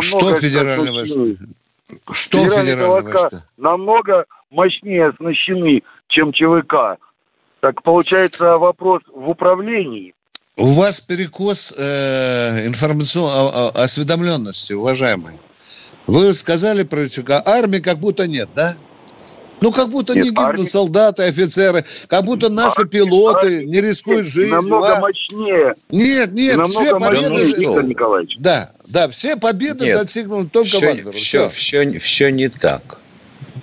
что 0.00 0.36
федеральные 0.36 0.92
войска? 0.92 1.20
Что 2.12 2.38
федеральные 2.38 3.02
войска? 3.02 3.44
Намного 3.56 4.26
мощнее 4.50 5.08
оснащены, 5.08 5.82
чем 6.08 6.32
ЧВК. 6.32 6.98
Так 7.60 7.82
получается 7.82 8.58
вопрос 8.58 9.02
в 9.12 9.28
управлении. 9.28 10.14
У 10.58 10.66
вас 10.68 11.02
перекос 11.02 11.74
э, 11.76 12.66
информационной 12.66 13.70
осведомленности, 13.72 14.72
уважаемый. 14.72 15.34
Вы 16.06 16.32
сказали 16.32 16.82
про 16.82 17.08
ЧК, 17.10 17.42
армии 17.44 17.78
как 17.78 17.98
будто 17.98 18.26
нет, 18.26 18.48
да? 18.54 18.74
Ну, 19.60 19.70
как 19.70 19.90
будто 19.90 20.14
нет, 20.14 20.24
не 20.24 20.30
гибнут 20.30 20.46
армии... 20.46 20.66
солдаты, 20.66 21.24
офицеры, 21.24 21.84
как 22.08 22.24
будто 22.24 22.48
наши 22.48 22.82
армии, 22.82 22.90
пилоты 22.90 23.46
армии, 23.56 23.66
не 23.66 23.80
рискуют 23.82 24.26
жизнью. 24.26 24.56
Намного 24.56 24.96
а? 24.96 25.00
мощнее. 25.00 25.74
Нет, 25.90 26.32
нет, 26.32 26.56
намного 26.56 26.70
все 26.70 26.98
победы... 26.98 27.28
Мощнее, 27.28 28.36
Да, 28.38 28.72
да, 28.88 29.08
все 29.08 29.36
победы 29.36 29.86
нет, 29.86 29.98
достигнуты 29.98 30.48
только 30.48 30.68
все, 30.68 30.86
Вагнеру. 30.86 31.10
Все, 31.12 31.48
все, 31.50 31.82
все, 31.82 31.98
все 31.98 32.30
не 32.30 32.48
так. 32.48 32.98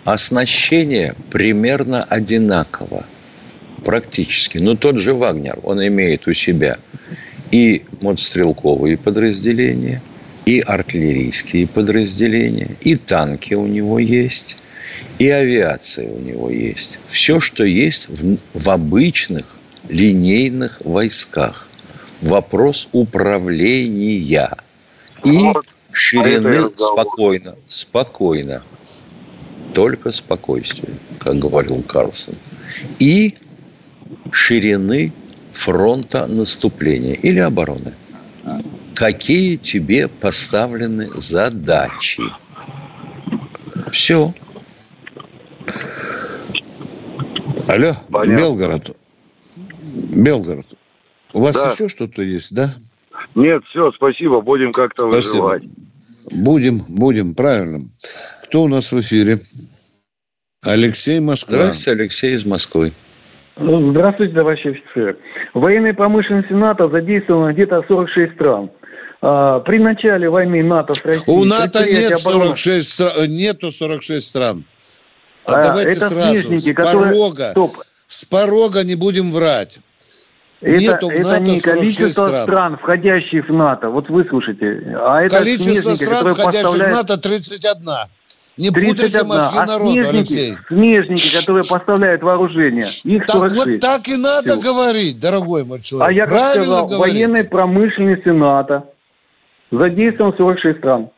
Оснащение 0.05 1.15
примерно 1.31 2.03
одинаково 2.03 3.03
практически. 3.83 4.57
Но 4.57 4.75
тот 4.75 4.97
же 4.97 5.13
Вагнер, 5.13 5.59
он 5.63 5.85
имеет 5.85 6.27
у 6.27 6.33
себя 6.33 6.77
и 7.51 7.83
мотострелковые 8.01 8.97
подразделения, 8.97 10.01
и 10.45 10.59
артиллерийские 10.59 11.67
подразделения, 11.67 12.75
и 12.81 12.95
танки 12.95 13.53
у 13.53 13.67
него 13.67 13.99
есть, 13.99 14.57
И 15.19 15.29
авиация 15.29 16.09
у 16.09 16.19
него 16.19 16.49
есть. 16.49 16.99
Все, 17.07 17.39
что 17.39 17.63
есть 17.63 18.07
в, 18.09 18.37
в 18.53 18.69
обычных 18.69 19.55
линейных 19.89 20.81
войсках. 20.83 21.69
Вопрос 22.21 22.89
управления. 22.91 24.57
И 25.23 25.37
вот. 25.37 25.65
ширины 25.91 26.69
спокойно, 26.75 27.55
спокойно. 27.67 28.63
Только 29.73 30.11
спокойствие, 30.11 30.93
как 31.19 31.39
говорил 31.39 31.81
Карлсон. 31.83 32.35
И 32.99 33.35
ширины 34.33 35.13
фронта 35.53 36.25
наступления 36.27 37.13
или 37.13 37.39
обороны. 37.39 37.93
Какие 38.95 39.57
тебе 39.57 40.07
поставлены 40.07 41.07
задачи? 41.07 42.23
Все. 43.91 44.33
Алло, 47.67 47.93
Понятно. 48.11 48.37
Белгород. 48.37 48.97
Белгород. 50.15 50.65
У 51.33 51.41
вас 51.41 51.61
да. 51.61 51.71
еще 51.71 51.87
что-то 51.87 52.21
есть, 52.21 52.53
да? 52.53 52.73
Нет, 53.35 53.63
все, 53.69 53.91
спасибо. 53.93 54.41
Будем 54.41 54.71
как-то 54.71 55.07
выживать. 55.07 55.63
Будем, 56.31 56.79
будем, 56.89 57.33
правильно. 57.35 57.79
Кто 58.45 58.63
у 58.63 58.67
нас 58.67 58.91
в 58.91 58.99
эфире? 58.99 59.39
Алексей 60.63 61.19
Москва. 61.19 61.57
Здравствуйте, 61.57 62.01
Алексей 62.01 62.35
из 62.35 62.45
Москвы. 62.45 62.93
Здравствуйте, 63.55 64.33
товарищи 64.33 64.67
офицеры. 64.67 65.17
В 65.53 65.59
военной 65.59 65.93
промышленности 65.93 66.53
НАТО 66.53 66.89
задействовано 66.89 67.53
где-то 67.53 67.83
46 67.87 68.33
стран. 68.33 68.71
А, 69.21 69.59
при 69.59 69.77
начале 69.77 70.29
войны 70.29 70.63
НАТО 70.63 70.93
с 70.93 71.05
Россией... 71.05 71.37
У 71.37 71.45
НАТО 71.45 71.85
нет 71.85 72.17
46 72.17 72.93
стран, 72.93 73.29
нету 73.29 73.71
46 73.71 74.27
стран. 74.27 74.63
А, 75.45 75.55
а 75.55 75.63
давайте 75.63 75.91
это 75.91 76.07
сразу, 76.07 76.57
с 76.57 76.73
порога, 76.73 77.51
Стоп. 77.51 77.71
с 78.07 78.25
порога 78.25 78.83
не 78.83 78.95
будем 78.95 79.31
врать. 79.31 79.79
Это, 80.61 80.81
Нету 80.81 81.09
в 81.09 81.19
НАТО 81.19 81.43
не 81.43 81.59
количество 81.59 82.07
стран. 82.07 82.43
стран, 82.43 82.77
входящих 82.77 83.49
в 83.49 83.53
НАТО. 83.53 83.89
Вот 83.89 84.09
вы 84.09 84.25
слушайте. 84.29 84.81
А 84.97 85.21
это 85.21 85.37
количество 85.37 85.93
стран, 85.93 86.33
входящих 86.33 86.63
поставляет... 86.63 86.93
в 86.93 86.97
НАТО, 86.97 87.17
31. 87.17 87.73
Не 88.55 88.69
31. 88.69 88.95
путайте 88.95 89.23
мозги 89.23 89.57
а 89.57 89.67
снежники, 89.79 90.15
Алексей. 90.15 90.57
Снежники, 90.67 91.39
которые 91.39 91.63
поставляют 91.67 92.21
вооружение, 92.21 92.85
их 93.03 93.25
Так 93.25 93.35
46. 93.37 93.65
вот 93.65 93.79
так 93.79 94.07
и 94.07 94.15
надо 94.15 94.59
Все. 94.59 94.61
говорить, 94.61 95.19
дорогой 95.19 95.63
мой 95.63 95.81
человек. 95.81 96.09
А 96.09 96.13
я 96.13 96.23
как 96.25 96.49
сказал, 96.51 96.87
говорите. 96.87 97.17
военной 97.17 97.43
промышленности 97.43 98.29
НАТО 98.29 98.83
задействован 99.71 100.35
46 100.37 100.77
стран. 100.77 101.09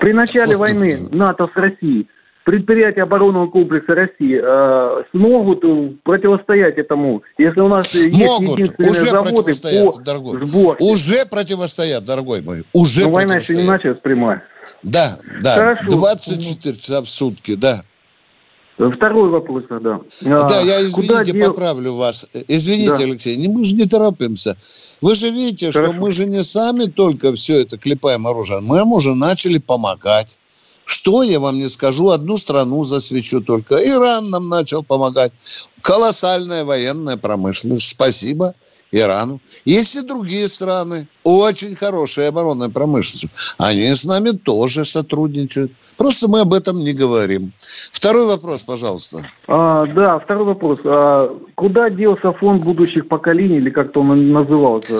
При 0.00 0.12
начале 0.12 0.56
вот 0.56 0.68
войны 0.68 0.96
НАТО 1.10 1.48
с 1.52 1.56
Россией 1.56 2.08
предприятия 2.44 3.02
оборонного 3.02 3.48
комплекса 3.48 3.92
России 3.92 4.40
э, 4.42 5.02
смогут 5.10 5.60
противостоять 6.02 6.78
этому, 6.78 7.22
если 7.38 7.60
у 7.60 7.68
нас 7.68 7.94
Могут. 7.94 8.18
есть 8.18 8.40
единственные 8.40 8.90
уже 8.90 9.04
заводы 9.04 9.52
по 9.52 10.02
дорогой. 10.02 10.46
сборке. 10.46 10.84
Уже 10.84 11.26
противостоят, 11.30 12.04
дорогой 12.04 12.42
мой. 12.42 12.64
Уже 12.72 13.04
Но 13.04 13.10
война 13.10 13.36
еще 13.36 13.56
не 13.56 13.64
началась 13.64 13.98
прямая. 14.00 14.42
Да, 14.82 15.16
да. 15.42 15.54
Хорошо. 15.56 15.90
24 15.90 16.76
часа 16.76 17.02
в 17.02 17.08
сутки, 17.08 17.54
да. 17.54 17.82
Второй 18.96 19.28
вопрос 19.28 19.64
тогда. 19.68 20.00
Да, 20.22 20.60
а, 20.60 20.62
я, 20.62 20.82
извините, 20.82 21.32
дел... 21.32 21.48
поправлю 21.48 21.94
вас. 21.94 22.30
Извините, 22.48 22.96
да. 22.96 23.04
Алексей, 23.04 23.48
мы 23.48 23.64
же 23.64 23.74
не 23.76 23.86
торопимся. 23.86 24.56
Вы 25.00 25.14
же 25.14 25.30
видите, 25.30 25.70
Хорошо. 25.70 25.92
что 25.92 26.00
мы 26.00 26.10
же 26.10 26.24
не 26.26 26.42
сами 26.42 26.86
только 26.86 27.32
все 27.34 27.60
это 27.60 27.76
клепаем 27.76 28.26
оружие. 28.26 28.60
Мы 28.60 28.82
уже 28.82 29.14
начали 29.14 29.58
помогать. 29.58 30.38
Что 30.84 31.22
я 31.22 31.40
вам 31.40 31.56
не 31.56 31.68
скажу, 31.68 32.10
одну 32.10 32.36
страну 32.36 32.82
засвечу 32.82 33.40
только. 33.40 33.76
Иран 33.76 34.30
нам 34.30 34.48
начал 34.48 34.82
помогать. 34.82 35.32
Колоссальная 35.80 36.64
военная 36.64 37.16
промышленность. 37.16 37.88
Спасибо. 37.88 38.54
Ирану. 38.92 39.40
Есть 39.64 39.96
и 39.96 40.02
другие 40.02 40.48
страны, 40.48 41.06
очень 41.24 41.74
хорошие 41.74 42.28
оборонной 42.28 42.68
промышленностью. 42.68 43.30
Они 43.56 43.92
с 43.94 44.04
нами 44.04 44.30
тоже 44.30 44.84
сотрудничают. 44.84 45.72
Просто 45.96 46.28
мы 46.28 46.40
об 46.40 46.52
этом 46.52 46.78
не 46.78 46.92
говорим. 46.92 47.52
Второй 47.90 48.26
вопрос, 48.26 48.62
пожалуйста. 48.62 49.22
А, 49.48 49.86
да, 49.86 50.18
второй 50.18 50.44
вопрос. 50.44 50.78
А, 50.84 51.34
куда 51.54 51.88
делся 51.88 52.32
фонд 52.32 52.64
будущих 52.64 53.08
поколений, 53.08 53.56
или 53.56 53.70
как-то 53.70 54.00
он 54.00 54.30
назывался? 54.30 54.94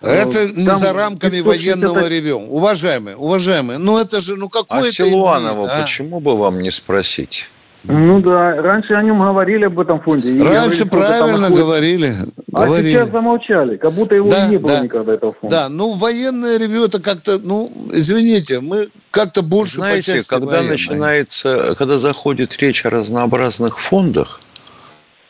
Это 0.00 0.48
Там 0.48 0.56
не 0.56 0.74
за 0.74 0.92
рамками 0.92 1.40
военного 1.40 1.98
это... 1.98 2.08
ревю. 2.08 2.38
Уважаемые, 2.38 3.16
уважаемые, 3.16 3.78
ну 3.78 3.98
это 3.98 4.20
же, 4.20 4.34
ну 4.36 4.48
какое-то... 4.48 4.88
А 4.88 4.92
Силуанова, 4.92 5.70
а? 5.70 5.82
почему 5.82 6.20
бы 6.20 6.36
вам 6.36 6.60
не 6.60 6.70
спросить? 6.70 7.48
Ну 7.86 8.20
да, 8.20 8.62
раньше 8.62 8.94
о 8.94 9.02
нем 9.02 9.20
говорили 9.20 9.66
об 9.66 9.78
этом 9.78 10.00
фонде. 10.00 10.30
И 10.30 10.40
раньше 10.40 10.86
правильно 10.86 11.50
говорили. 11.50 12.12
А 12.52 12.66
говорили. 12.66 12.96
сейчас 12.96 13.10
замолчали, 13.10 13.76
как 13.76 13.92
будто 13.92 14.14
его 14.14 14.28
да, 14.28 14.48
не 14.48 14.56
было 14.56 14.72
да, 14.72 14.80
никогда 14.80 15.14
этого 15.14 15.34
фонда. 15.34 15.56
Да, 15.56 15.68
ну 15.68 15.90
военное 15.90 16.56
ревю 16.56 16.86
это 16.86 16.98
как-то, 17.00 17.38
ну, 17.38 17.70
извините, 17.92 18.60
мы 18.60 18.88
как-то 19.10 19.42
больше 19.42 19.76
Знаете, 19.76 20.16
по 20.16 20.38
когда 20.38 20.58
военной. 20.58 20.70
начинается, 20.70 21.74
когда 21.76 21.98
заходит 21.98 22.56
речь 22.58 22.86
о 22.86 22.90
разнообразных 22.90 23.78
фондах, 23.78 24.40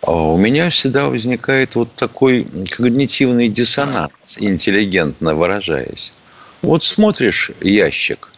а, 0.02 0.12
у 0.12 0.36
меня 0.36 0.70
всегда 0.70 1.08
возникает 1.08 1.74
вот 1.74 1.92
такой 1.94 2.46
когнитивный 2.70 3.48
диссонанс, 3.48 4.36
интеллигентно 4.38 5.34
выражаясь. 5.34 6.12
Вот 6.62 6.84
смотришь 6.84 7.50
ящик, 7.60 8.30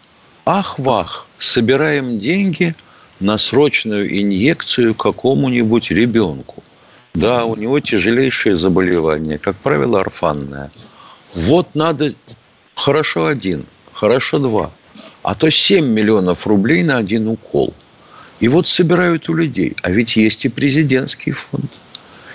ах-вах, 0.46 1.26
собираем 1.38 2.18
деньги– 2.18 2.74
на 3.20 3.38
срочную 3.38 4.20
инъекцию 4.20 4.94
какому-нибудь 4.94 5.90
ребенку. 5.90 6.62
Да, 7.14 7.46
у 7.46 7.56
него 7.56 7.80
тяжелейшее 7.80 8.58
заболевание, 8.58 9.38
как 9.38 9.56
правило, 9.56 10.00
орфанное. 10.00 10.70
Вот 11.34 11.74
надо 11.74 12.14
хорошо 12.74 13.26
один, 13.26 13.64
хорошо 13.92 14.38
два, 14.38 14.70
а 15.22 15.34
то 15.34 15.50
7 15.50 15.86
миллионов 15.86 16.46
рублей 16.46 16.82
на 16.82 16.98
один 16.98 17.28
укол. 17.28 17.72
И 18.38 18.48
вот 18.48 18.68
собирают 18.68 19.30
у 19.30 19.34
людей. 19.34 19.74
А 19.82 19.90
ведь 19.90 20.16
есть 20.16 20.44
и 20.44 20.50
президентский 20.50 21.32
фонд, 21.32 21.70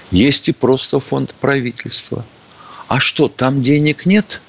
есть 0.10 0.50
и 0.50 0.52
просто 0.52 1.00
фонд 1.00 1.36
правительства. 1.36 2.26
А 2.88 3.00
что, 3.00 3.28
там 3.28 3.62
денег 3.62 4.08
нет? 4.08 4.41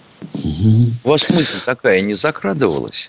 У 1.04 1.10
вас 1.10 1.28
мысль 1.30 1.60
такая 1.64 2.00
не 2.00 2.14
закрадывалась? 2.14 3.06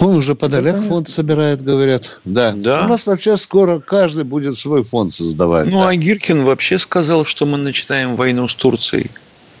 Он 0.00 0.16
уже 0.16 0.34
подоляк 0.34 0.82
фонд 0.84 1.08
собирает, 1.08 1.62
говорят. 1.62 2.18
Да. 2.24 2.52
да. 2.52 2.84
У 2.84 2.88
нас 2.88 3.06
вообще 3.06 3.36
скоро 3.36 3.78
каждый 3.78 4.24
будет 4.24 4.56
свой 4.56 4.82
фонд 4.82 5.14
создавать. 5.14 5.68
Ну, 5.70 5.80
да. 5.80 5.90
а 5.90 5.94
Гиркин 5.94 6.44
вообще 6.44 6.78
сказал, 6.78 7.24
что 7.24 7.46
мы 7.46 7.58
начинаем 7.58 8.16
войну 8.16 8.48
с 8.48 8.54
Турцией. 8.54 9.10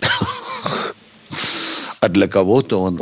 А 2.00 2.08
для 2.08 2.28
кого-то 2.28 2.80
он 2.80 3.00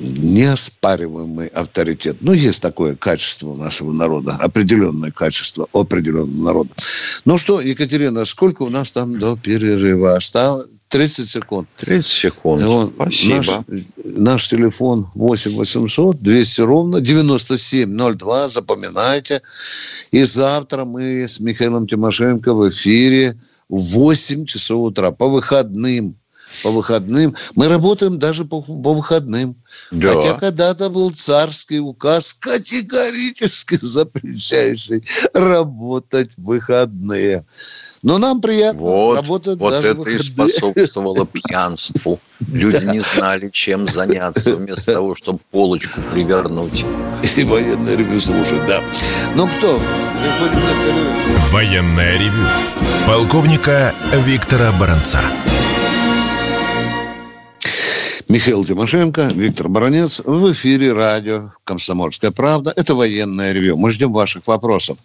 неоспариваемый 0.00 1.46
авторитет. 1.48 2.18
Ну, 2.20 2.32
есть 2.32 2.60
такое 2.62 2.96
качество 2.96 3.50
у 3.50 3.56
нашего 3.56 3.92
народа, 3.92 4.32
определенное 4.40 5.10
качество 5.10 5.68
определенного 5.72 6.44
народа. 6.44 6.70
Ну 7.24 7.38
что, 7.38 7.60
Екатерина, 7.60 8.24
сколько 8.24 8.62
у 8.62 8.70
нас 8.70 8.92
там 8.92 9.18
до 9.18 9.36
перерыва 9.36 10.16
осталось? 10.16 10.66
30 10.94 11.28
секунд. 11.28 11.68
30 11.80 12.06
секунд. 12.06 12.62
Вот, 12.62 12.92
Спасибо. 12.94 13.34
Наш, 13.34 13.82
наш 14.04 14.48
телефон 14.48 15.08
8 15.14 15.56
800 15.56 16.22
200 16.22 16.60
ровно 16.60 17.00
9702. 17.00 18.48
Запоминайте. 18.48 19.42
И 20.12 20.22
завтра 20.22 20.84
мы 20.84 21.26
с 21.26 21.40
Михаилом 21.40 21.88
Тимошенко 21.88 22.54
в 22.54 22.68
эфире 22.68 23.36
в 23.68 23.80
8 23.80 24.44
часов 24.46 24.82
утра 24.82 25.10
по 25.10 25.28
выходным 25.28 26.16
по 26.62 26.70
выходным. 26.70 27.34
Мы 27.56 27.68
работаем 27.68 28.18
даже 28.18 28.44
по, 28.44 28.60
по 28.60 28.94
выходным. 28.94 29.56
Да. 29.90 30.14
Хотя 30.14 30.34
когда-то 30.34 30.90
был 30.90 31.10
царский 31.10 31.80
указ, 31.80 32.34
категорически 32.34 33.76
запрещающий 33.76 35.04
работать 35.32 36.30
в 36.36 36.44
выходные. 36.44 37.44
Но 38.02 38.18
нам 38.18 38.40
приятно 38.40 38.80
вот, 38.80 39.16
работать 39.16 39.58
вот 39.58 39.70
даже 39.70 39.88
это 39.88 39.98
выходные. 39.98 40.20
и 40.20 40.22
способствовало 40.22 41.26
пьянству. 41.26 42.20
Люди 42.52 42.84
не 42.84 43.00
знали, 43.00 43.48
чем 43.50 43.88
заняться, 43.88 44.56
вместо 44.56 44.92
того, 44.92 45.14
чтобы 45.14 45.38
полочку 45.50 46.00
привернуть. 46.12 46.84
И 47.36 47.44
военное 47.44 47.96
ревю 47.96 48.20
слушать, 48.20 48.64
да. 48.66 48.82
Ну 49.34 49.48
кто? 49.48 49.80
Военное 51.50 52.18
ревю. 52.18 52.46
Полковника 53.06 53.94
Виктора 54.12 54.72
Баранца. 54.72 55.20
Михаил 58.34 58.64
Тимошенко, 58.64 59.28
Виктор 59.32 59.68
Баранец. 59.68 60.18
В 60.24 60.52
эфире 60.52 60.92
радио 60.92 61.50
«Комсомольская 61.62 62.32
правда». 62.32 62.72
Это 62.74 62.96
военное 62.96 63.52
ревю. 63.52 63.76
Мы 63.76 63.92
ждем 63.92 64.12
ваших 64.12 64.48
вопросов. 64.48 64.98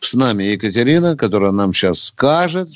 С 0.00 0.16
нами 0.16 0.42
Екатерина, 0.42 1.16
которая 1.16 1.52
нам 1.52 1.72
сейчас 1.72 2.00
скажет, 2.06 2.66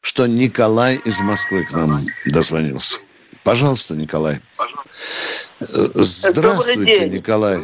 что 0.00 0.28
Николай 0.28 0.94
из 1.04 1.20
Москвы 1.22 1.64
к 1.64 1.72
нам 1.72 1.90
дозвонился. 2.32 3.00
Пожалуйста, 3.42 3.96
Николай. 3.96 4.36
Здравствуйте, 5.58 7.08
Николай. 7.08 7.58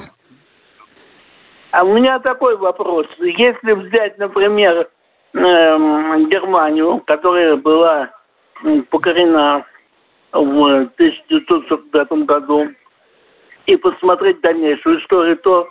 А 1.70 1.85
у 1.85 1.94
меня 1.94 2.18
такой 2.18 2.57
вопрос. 2.57 3.07
Если 3.20 3.70
взять, 3.70 4.18
например, 4.18 4.91
эм, 5.34 6.28
Германию, 6.28 7.01
которая 7.07 7.55
была 7.55 8.11
покорена 8.91 9.64
в 10.35 10.91
1945 10.97 12.12
году, 12.24 12.68
и 13.66 13.76
посмотреть 13.76 14.41
дальнейшую 14.41 15.01
историю, 15.01 15.37
то 15.39 15.68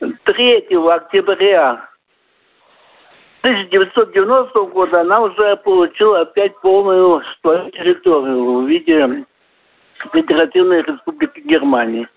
3 0.00 0.66
октября 0.90 1.88
1990 3.42 4.60
года 4.72 5.00
она 5.00 5.20
уже 5.20 5.56
получила 5.58 6.20
опять 6.20 6.58
полную 6.60 7.22
свою 7.40 7.70
территорию 7.70 8.60
в 8.60 8.68
виде 8.68 9.24
Федеративной 10.12 10.82
Республики 10.82 11.40
Германии. 11.40 12.08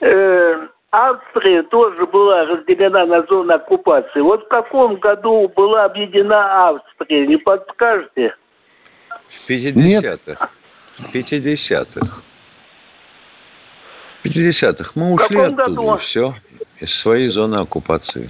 Э, 0.00 0.66
Австрия 0.90 1.62
тоже 1.62 2.06
была 2.06 2.44
разделена 2.44 3.06
на 3.06 3.22
зону 3.22 3.54
оккупации. 3.54 4.20
Вот 4.20 4.44
в 4.44 4.48
каком 4.48 4.96
году 4.96 5.48
была 5.54 5.84
объединена 5.84 6.68
Австрия, 6.68 7.26
не 7.26 7.36
подскажете? 7.36 8.34
В 9.28 9.50
50-х. 9.50 10.48
В 10.98 11.14
50-х. 11.14 12.22
В 14.22 14.26
50-х. 14.26 14.92
Мы 14.96 15.14
ушли 15.14 15.38
оттуда, 15.38 15.64
году? 15.64 15.96
все. 15.96 16.34
Из 16.80 16.92
своей 16.92 17.28
зоны 17.28 17.56
оккупации. 17.56 18.28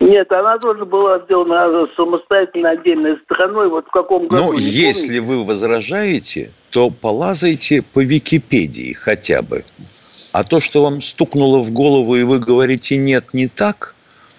Нет, 0.00 0.30
она 0.32 0.58
тоже 0.58 0.84
была 0.84 1.18
сделана 1.24 1.86
самостоятельно 1.96 2.70
отдельной 2.70 3.18
страной. 3.24 3.68
Вот 3.68 3.86
в 3.86 3.90
каком 3.90 4.28
году? 4.28 4.44
Ну, 4.44 4.52
если 4.54 5.18
помните? 5.18 5.20
вы 5.20 5.44
возражаете, 5.44 6.52
то 6.70 6.88
полазайте 6.88 7.82
по 7.82 8.02
Википедии 8.02 8.92
хотя 8.92 9.42
бы. 9.42 9.64
А 10.32 10.44
то, 10.44 10.60
что 10.60 10.84
вам 10.84 11.02
стукнуло 11.02 11.58
в 11.58 11.70
голову, 11.70 12.16
и 12.16 12.22
вы 12.22 12.38
говорите 12.38 12.96
«нет, 12.96 13.34
не 13.34 13.48
так», 13.48 13.94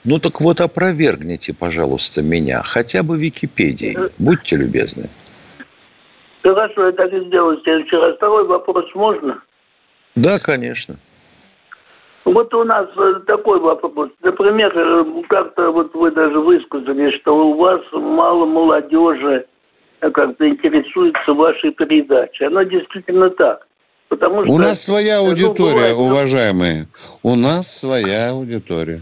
ну 0.05 0.17
так 0.17 0.39
вот 0.39 0.61
опровергните, 0.61 1.53
пожалуйста, 1.53 2.21
меня. 2.21 2.61
Хотя 2.63 3.03
бы 3.03 3.17
Википедией. 3.17 3.97
Будьте 4.17 4.55
любезны. 4.55 5.09
Хорошо, 6.43 6.87
я 6.87 6.91
так 6.93 7.11
и 7.13 7.25
сделаю 7.25 7.57
в 7.59 7.63
следующий 7.63 7.95
раз. 7.95 8.15
Второй 8.15 8.45
вопрос 8.45 8.85
можно? 8.95 9.41
Да, 10.15 10.37
конечно. 10.39 10.95
Вот 12.25 12.53
у 12.53 12.63
нас 12.63 12.87
э, 12.95 13.13
такой 13.25 13.59
вопрос. 13.59 14.09
Например, 14.21 14.71
э, 14.75 15.05
как-то 15.29 15.71
вот 15.71 15.93
вы 15.95 16.11
даже 16.11 16.39
высказали, 16.39 17.17
что 17.17 17.49
у 17.49 17.55
вас 17.55 17.81
мало 17.91 18.45
молодежи 18.45 19.45
э, 20.01 20.11
как-то 20.11 20.47
интересуется 20.47 21.33
вашей 21.33 21.71
передачей. 21.71 22.45
Оно 22.45 22.63
действительно 22.63 23.29
так. 23.31 23.65
Потому 24.09 24.41
что, 24.41 24.51
у 24.51 24.57
нас 24.57 24.83
своя 24.83 25.19
аудитория, 25.19 25.93
ну, 25.93 26.05
уважаемые. 26.05 26.85
У 27.23 27.35
нас 27.35 27.67
своя 27.67 28.31
аудитория. 28.31 29.01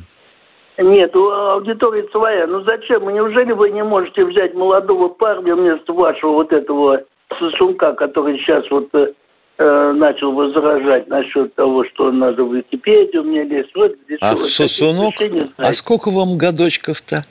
Нет, 0.78 1.16
аудитория 1.16 2.08
своя. 2.12 2.46
Ну 2.46 2.62
зачем? 2.64 3.10
Неужели 3.10 3.52
вы 3.52 3.72
не 3.72 3.84
можете 3.84 4.26
взять 4.26 4.54
молодого 4.54 5.08
парня 5.08 5.56
вместо 5.56 5.92
вашего 5.92 6.34
вот 6.34 6.54
этого 6.54 7.02
сосунка, 7.40 7.94
который 7.94 8.38
сейчас 8.40 8.64
вот 8.70 8.90
э, 8.94 9.92
начал 9.94 10.32
возражать 10.32 11.08
насчет 11.08 11.54
того, 11.56 11.84
что 11.86 12.12
надо 12.12 12.44
в 12.44 12.56
Википедию 12.56 13.24
мне 13.24 13.44
лезть. 13.44 13.72
Вот, 13.76 13.96
а 14.22 14.36
сосунок? 14.36 15.16
А 15.58 15.74
сколько 15.74 16.10
вам 16.10 16.38
годочков-то? 16.38 17.26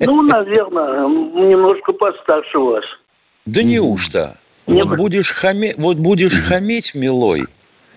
Ну, 0.00 0.22
наверное, 0.22 1.06
немножко 1.08 1.92
постарше 1.92 2.58
вас. 2.58 2.84
Да 3.46 3.62
неужто? 3.62 4.38
Вот 4.66 4.96
будешь, 4.96 5.30
хаме... 5.30 5.74
вот 5.76 5.98
будешь 5.98 6.32
хаметь, 6.48 6.94
милой, 6.94 7.44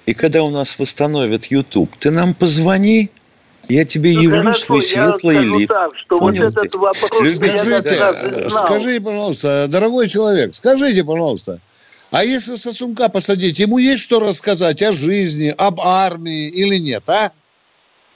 и 0.06 0.14
когда 0.14 0.44
у 0.44 0.50
нас 0.50 0.78
восстановят 0.80 1.46
YouTube, 1.46 1.96
ты 1.98 2.12
нам 2.12 2.34
позвони, 2.34 3.10
я 3.70 3.86
тебе 3.86 4.14
ну, 4.14 4.22
явлю 4.22 4.42
хорошо, 4.42 4.60
свой 4.60 4.82
светлый 4.82 5.40
лик. 5.40 5.70
Так, 5.70 5.92
что 5.98 6.18
вот 6.18 6.36
этот 6.36 6.74
вопрос 6.76 7.34
скажите, 7.34 8.50
скажите, 8.50 9.02
пожалуйста, 9.02 9.68
дорогой 9.68 10.08
человек, 10.08 10.56
скажите, 10.56 11.04
пожалуйста, 11.04 11.60
а 12.12 12.24
если 12.24 12.56
сосунка 12.56 13.10
посадить, 13.10 13.60
ему 13.60 13.78
есть 13.78 14.02
что 14.02 14.20
рассказать 14.20 14.82
о 14.82 14.92
жизни, 14.92 15.54
об 15.58 15.82
армии 15.82 16.48
или 16.48 16.78
нет, 16.78 17.04
а? 17.10 17.32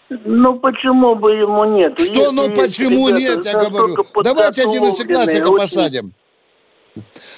Ну, 0.10 0.60
почему 0.60 1.16
бы 1.16 1.32
ему 1.32 1.78
нет? 1.78 1.98
Что, 1.98 2.14
если 2.14 2.36
ну, 2.36 2.50
почему 2.56 3.10
нет, 3.10 3.46
я 3.46 3.54
говорю? 3.54 3.98
Давайте 4.24 4.64
одиннадцатиклассника 4.64 5.52
посадим. 5.52 6.14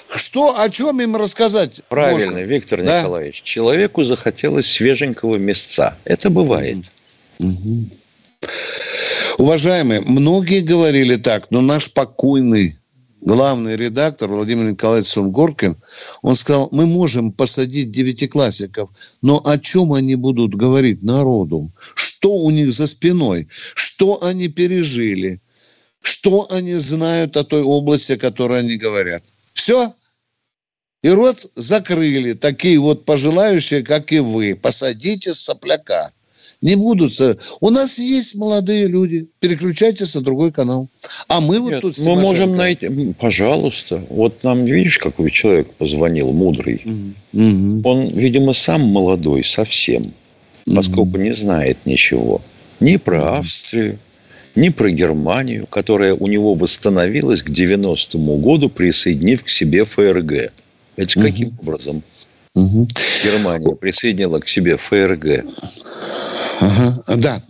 Что, 0.08 0.60
о 0.60 0.68
чем 0.68 1.00
им 1.00 1.16
рассказать? 1.16 1.82
Правильно, 1.88 2.32
можно? 2.32 2.44
Виктор 2.44 2.82
да? 2.82 3.00
Николаевич. 3.00 3.42
Человеку 3.42 4.02
захотелось 4.02 4.70
свеженького 4.70 5.36
места. 5.36 5.96
Это 6.04 6.30
бывает. 6.30 6.78
Уважаемые, 9.38 10.00
многие 10.00 10.60
говорили 10.60 11.16
так, 11.16 11.50
но 11.50 11.60
наш 11.60 11.92
покойный 11.92 12.76
главный 13.24 13.76
редактор 13.76 14.28
Владимир 14.28 14.70
Николаевич 14.70 15.08
Сунгоркин, 15.08 15.76
он 16.22 16.34
сказал, 16.34 16.68
мы 16.70 16.86
можем 16.86 17.32
посадить 17.32 17.90
девятиклассников, 17.90 18.90
но 19.22 19.40
о 19.44 19.58
чем 19.58 19.92
они 19.92 20.14
будут 20.14 20.54
говорить 20.54 21.02
народу? 21.02 21.70
Что 21.94 22.32
у 22.32 22.50
них 22.50 22.72
за 22.72 22.86
спиной? 22.86 23.48
Что 23.50 24.22
они 24.22 24.48
пережили? 24.48 25.40
Что 26.00 26.46
они 26.50 26.74
знают 26.74 27.36
о 27.36 27.44
той 27.44 27.62
области, 27.62 28.12
о 28.12 28.18
которой 28.18 28.60
они 28.60 28.76
говорят? 28.76 29.24
Все. 29.54 29.92
И 31.02 31.08
рот 31.08 31.50
закрыли 31.54 32.34
такие 32.34 32.78
вот 32.78 33.04
пожелающие, 33.04 33.82
как 33.82 34.12
и 34.12 34.20
вы. 34.20 34.54
Посадите 34.54 35.34
сопляка 35.34 36.13
не 36.64 36.76
будут. 36.76 37.12
У 37.60 37.70
нас 37.70 37.98
есть 37.98 38.34
молодые 38.34 38.88
люди. 38.88 39.28
Переключайтесь 39.38 40.14
на 40.14 40.22
другой 40.22 40.50
канал. 40.50 40.88
А 41.28 41.40
мы 41.40 41.60
вот 41.60 41.72
Нет, 41.72 41.82
тут... 41.82 41.98
Мы 41.98 42.16
можем 42.16 42.56
найти... 42.56 42.88
Пожалуйста. 43.20 44.02
Вот 44.08 44.42
нам, 44.42 44.64
видишь, 44.64 44.98
какой 44.98 45.30
человек 45.30 45.70
позвонил, 45.74 46.32
мудрый. 46.32 46.80
Угу. 47.32 47.82
Он, 47.84 48.08
видимо, 48.08 48.54
сам 48.54 48.80
молодой 48.80 49.44
совсем. 49.44 50.02
Поскольку 50.74 51.02
угу. 51.02 51.18
не 51.18 51.34
знает 51.34 51.76
ничего. 51.84 52.40
Ни 52.80 52.96
про 52.96 53.38
Австрию, 53.38 53.98
ни 54.54 54.70
про 54.70 54.90
Германию, 54.90 55.66
которая 55.66 56.14
у 56.14 56.26
него 56.26 56.54
восстановилась 56.54 57.42
к 57.42 57.50
90-му 57.50 58.38
году, 58.38 58.70
присоединив 58.70 59.44
к 59.44 59.50
себе 59.50 59.84
ФРГ. 59.84 60.50
Это 60.96 61.18
угу. 61.18 61.28
каким 61.28 61.48
образом? 61.60 62.02
Угу. 62.54 62.88
Германия 63.24 63.74
присоединила 63.74 64.38
к 64.38 64.48
себе 64.48 64.78
ФРГ. 64.78 65.44
Ага, 66.60 67.16
да. 67.16 67.42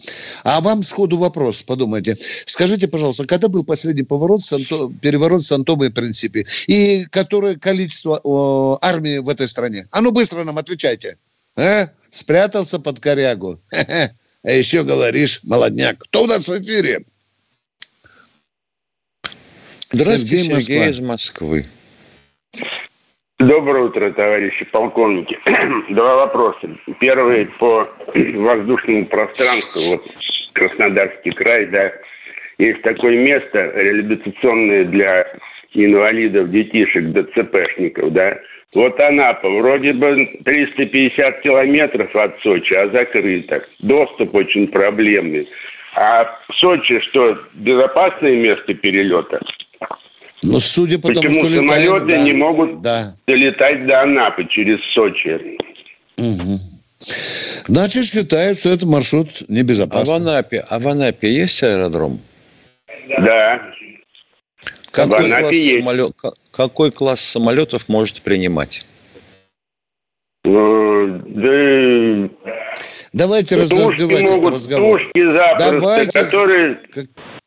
А 0.44 0.60
вам 0.60 0.82
сходу 0.82 1.18
вопрос, 1.18 1.62
подумайте. 1.62 2.16
Скажите, 2.46 2.88
пожалуйста, 2.88 3.26
когда 3.26 3.48
был 3.48 3.64
последний 3.64 4.02
поворот, 4.02 4.42
Санто, 4.42 4.90
переворот 5.00 5.42
в 5.42 5.46
Сантоме 5.46 5.90
Принципе? 5.90 6.46
И 6.66 7.04
которое 7.06 7.56
количество 7.56 8.20
о, 8.22 8.78
армии 8.80 9.18
в 9.18 9.28
этой 9.28 9.48
стране? 9.48 9.86
А 9.90 10.00
ну 10.00 10.12
быстро 10.12 10.44
нам 10.44 10.58
отвечайте. 10.58 11.18
А? 11.56 11.88
Спрятался 12.10 12.78
под 12.78 13.00
корягу. 13.00 13.60
А 14.46 14.50
еще 14.50 14.84
говоришь, 14.84 15.40
молодняк. 15.44 15.98
Кто 15.98 16.24
у 16.24 16.26
нас 16.26 16.46
в 16.46 16.60
эфире? 16.60 17.02
Здравствуйте, 19.90 20.42
Сергей, 20.42 20.60
Сергей 20.60 20.90
из 20.90 21.00
Москвы. 21.00 21.66
Доброе 23.48 23.84
утро, 23.84 24.10
товарищи 24.10 24.64
полковники. 24.64 25.38
Два 25.90 26.16
вопроса. 26.16 26.66
Первый 26.98 27.46
по 27.58 27.86
воздушному 28.14 29.04
пространству. 29.04 29.98
Вот 29.98 30.02
Краснодарский 30.54 31.30
край, 31.32 31.66
да. 31.66 31.92
Есть 32.56 32.80
такое 32.80 33.18
место 33.18 33.70
реабилитационное 33.74 34.84
для 34.86 35.26
инвалидов, 35.74 36.50
детишек, 36.52 37.12
ДЦПшников, 37.12 38.12
да. 38.14 38.38
Вот 38.74 38.98
Анапа, 38.98 39.50
вроде 39.50 39.92
бы 39.92 40.26
350 40.46 41.42
километров 41.42 42.16
от 42.16 42.38
Сочи, 42.38 42.72
а 42.72 42.88
закрыто. 42.88 43.62
Доступ 43.80 44.34
очень 44.34 44.68
проблемный. 44.68 45.46
А 45.96 46.24
в 46.24 46.54
Сочи 46.54 46.98
что, 47.00 47.36
безопасное 47.54 48.36
место 48.36 48.72
перелета? 48.72 49.40
Ну, 50.44 50.60
судя 50.60 50.98
по 50.98 51.08
Почему 51.08 51.22
тому, 51.22 51.34
что 51.34 51.54
самолеты 51.54 51.84
летают, 51.84 52.08
да, 52.08 52.18
не 52.18 52.32
могут 52.32 52.82
да. 52.82 53.14
долетать 53.26 53.86
до 53.86 54.02
Анапы 54.02 54.44
через 54.44 54.78
Сочи? 54.92 55.56
Угу. 56.18 56.58
Значит, 57.66 58.04
считают, 58.04 58.58
что 58.58 58.70
этот 58.70 58.84
маршрут 58.84 59.28
небезопасный. 59.48 60.14
А 60.14 60.18
в 60.18 60.22
Анапе, 60.22 60.64
а 60.68 60.78
в 60.78 60.88
Анапе 60.88 61.32
есть 61.32 61.62
аэродром? 61.62 62.20
Да. 63.08 63.62
Какой, 64.90 65.22
в 65.22 65.24
Анапе 65.24 65.40
класс 65.40 65.54
есть. 65.54 65.80
Самолет, 65.80 66.12
какой 66.50 66.92
класс 66.92 67.20
самолетов 67.20 67.88
может 67.88 68.22
принимать? 68.22 68.84
Ну, 70.44 71.22
да... 71.26 72.28
Давайте 73.14 73.56
разогревать 73.56 74.24
этот 74.24 74.52
разговор. 74.52 75.00
Тушки 75.00 75.30
запросто, 75.30 75.70
Давайте... 75.80 76.20
которые... 76.20 76.78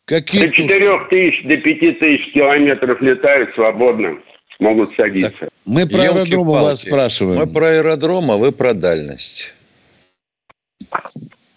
Какие 0.07 0.47
До 0.47 0.51
4 0.53 0.99
тысяч, 1.09 1.43
до 1.43 1.57
5 1.57 1.99
тысяч 1.99 2.33
километров 2.33 3.01
летают 3.01 3.53
свободно, 3.55 4.17
могут 4.57 4.95
садиться. 4.95 5.31
Так, 5.37 5.49
мы 5.65 5.85
про 5.85 5.99
аэродром 5.99 6.47
у 6.47 6.51
вас 6.51 6.81
спрашиваем. 6.83 7.39
Мы 7.39 7.47
про 7.47 7.65
аэродром, 7.71 8.31
а 8.31 8.37
вы 8.37 8.53
про 8.53 8.73
дальность. 8.73 9.53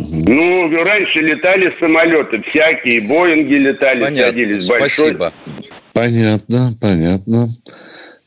Ну, 0.00 0.68
раньше 0.82 1.20
летали 1.20 1.72
самолеты 1.78 2.42
всякие, 2.50 3.08
Боинги 3.08 3.54
летали, 3.54 4.00
Понятно, 4.00 4.32
садились 4.32 4.66
большой. 4.66 5.14
спасибо. 5.14 5.32
Понятно, 5.92 6.70
понятно. 6.80 7.46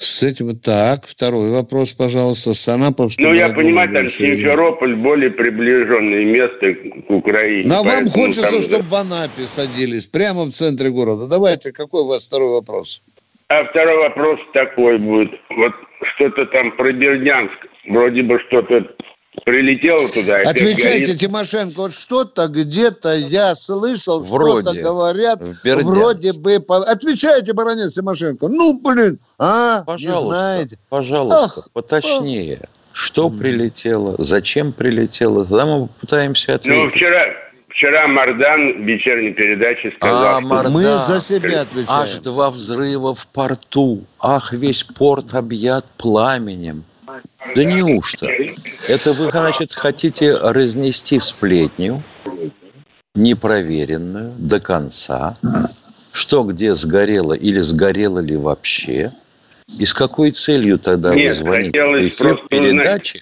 С 0.04 0.22
этим 0.22 0.56
так. 0.58 1.06
Второй 1.06 1.50
вопрос, 1.52 1.94
пожалуйста. 1.94 2.54
Санаповский. 2.54 3.26
Ну, 3.26 3.34
я 3.34 3.50
понимаю, 3.50 3.92
там. 3.94 4.06
Симферополь 4.06 4.96
более 4.96 5.32
приближенное 5.32 6.26
место 6.26 6.74
к 7.08 7.10
Украине. 7.10 7.64
Но 7.66 7.84
вам 7.84 7.86
поэтому 7.86 8.10
хочется, 8.10 8.52
там- 8.52 8.62
чтобы 8.62 8.84
в 8.84 8.94
Анапе 8.94 9.46
садились, 9.46 10.08
прямо 10.08 10.44
в 10.44 10.52
центре 10.52 10.90
города. 10.90 11.28
Давайте, 11.28 11.72
какой 11.72 12.02
у 12.02 12.06
вас 12.06 12.28
второй 12.28 12.50
вопрос? 12.50 13.02
А 13.48 13.64
второй 13.66 13.98
вопрос 13.98 14.40
такой 14.54 14.98
будет. 14.98 15.32
Вот 15.56 15.72
что-то 16.16 16.46
там 16.48 16.76
про 16.76 16.92
Бердянск. 16.92 17.58
Вроде 17.88 18.24
бы 18.24 18.40
что-то 18.48 18.86
прилетело 19.46 19.98
туда. 20.10 20.38
Отвечайте, 20.50 21.06
горит. 21.08 21.20
Тимошенко, 21.20 21.74
вот 21.78 21.94
что-то 21.94 22.48
где-то 22.48 23.16
я 23.16 23.56
слышал, 23.56 24.24
что-то 24.24 24.36
Вроде. 24.36 24.82
говорят, 24.82 25.40
В 25.42 25.64
Бердянске. 25.64 25.92
вроде 25.92 26.34
бы... 26.34 26.60
по- 26.60 26.84
Отвечайте, 26.84 27.54
баронец 27.54 27.94
Тимошенко. 27.96 28.48
Ну, 28.48 28.80
блин, 28.80 29.20
а, 29.40 29.80
не 29.80 29.86
Пожалуйста, 29.86 30.22
знаете. 30.30 30.78
пожалуйста, 30.90 31.44
Ах, 31.44 31.68
поточнее. 31.74 32.62
Что 32.92 33.30
прилетело, 33.32 34.16
зачем 34.20 34.72
прилетело, 34.72 35.46
тогда 35.46 35.66
мы 35.66 35.88
попытаемся 35.88 36.52
Ну, 36.52 36.56
ответить. 36.86 36.92
вчера, 36.94 37.26
вчера 37.70 38.08
Мардан 38.08 38.84
в 38.84 38.86
вечерней 38.86 39.34
передаче 39.34 39.92
сказал, 39.98 40.36
А, 40.36 40.40
что 40.40 40.48
Мардан. 40.48 40.74
Мы 40.74 40.84
за 40.84 41.20
себя 41.20 41.62
Аж 41.62 41.68
отвечаем. 41.68 42.22
два 42.22 42.52
взрыва 42.52 43.16
в 43.16 43.28
порту. 43.30 44.04
Ах, 44.20 44.54
весь 44.54 44.84
порт 44.84 45.34
объят 45.34 45.86
пламенем. 45.98 46.84
Да 47.56 47.64
неужто? 47.64 48.28
Это 48.88 49.14
вы, 49.14 49.32
значит, 49.32 49.74
хотите 49.74 50.36
разнести 50.36 51.20
сплетню, 51.20 52.04
непроверенную, 53.16 54.34
до 54.38 54.60
конца, 54.60 55.34
что 56.14 56.44
где 56.44 56.74
сгорело 56.74 57.34
или 57.34 57.60
сгорело 57.60 58.20
ли 58.20 58.36
вообще, 58.36 59.12
и 59.80 59.86
с 59.86 59.94
какой 59.94 60.32
целью 60.32 60.80
тогда 60.80 61.14
Нет, 61.14 61.38
вы 61.38 61.44
звоните 61.44 61.86
в 61.86 62.08
эфир 62.08 62.42
передачи, 62.50 63.22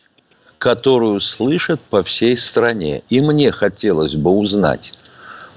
которую 0.58 1.20
слышат 1.20 1.82
по 1.82 2.04
всей 2.04 2.38
стране. 2.38 3.04
И 3.10 3.22
мне 3.22 3.52
хотелось 3.52 4.16
бы 4.16 4.32
узнать, 4.32 4.94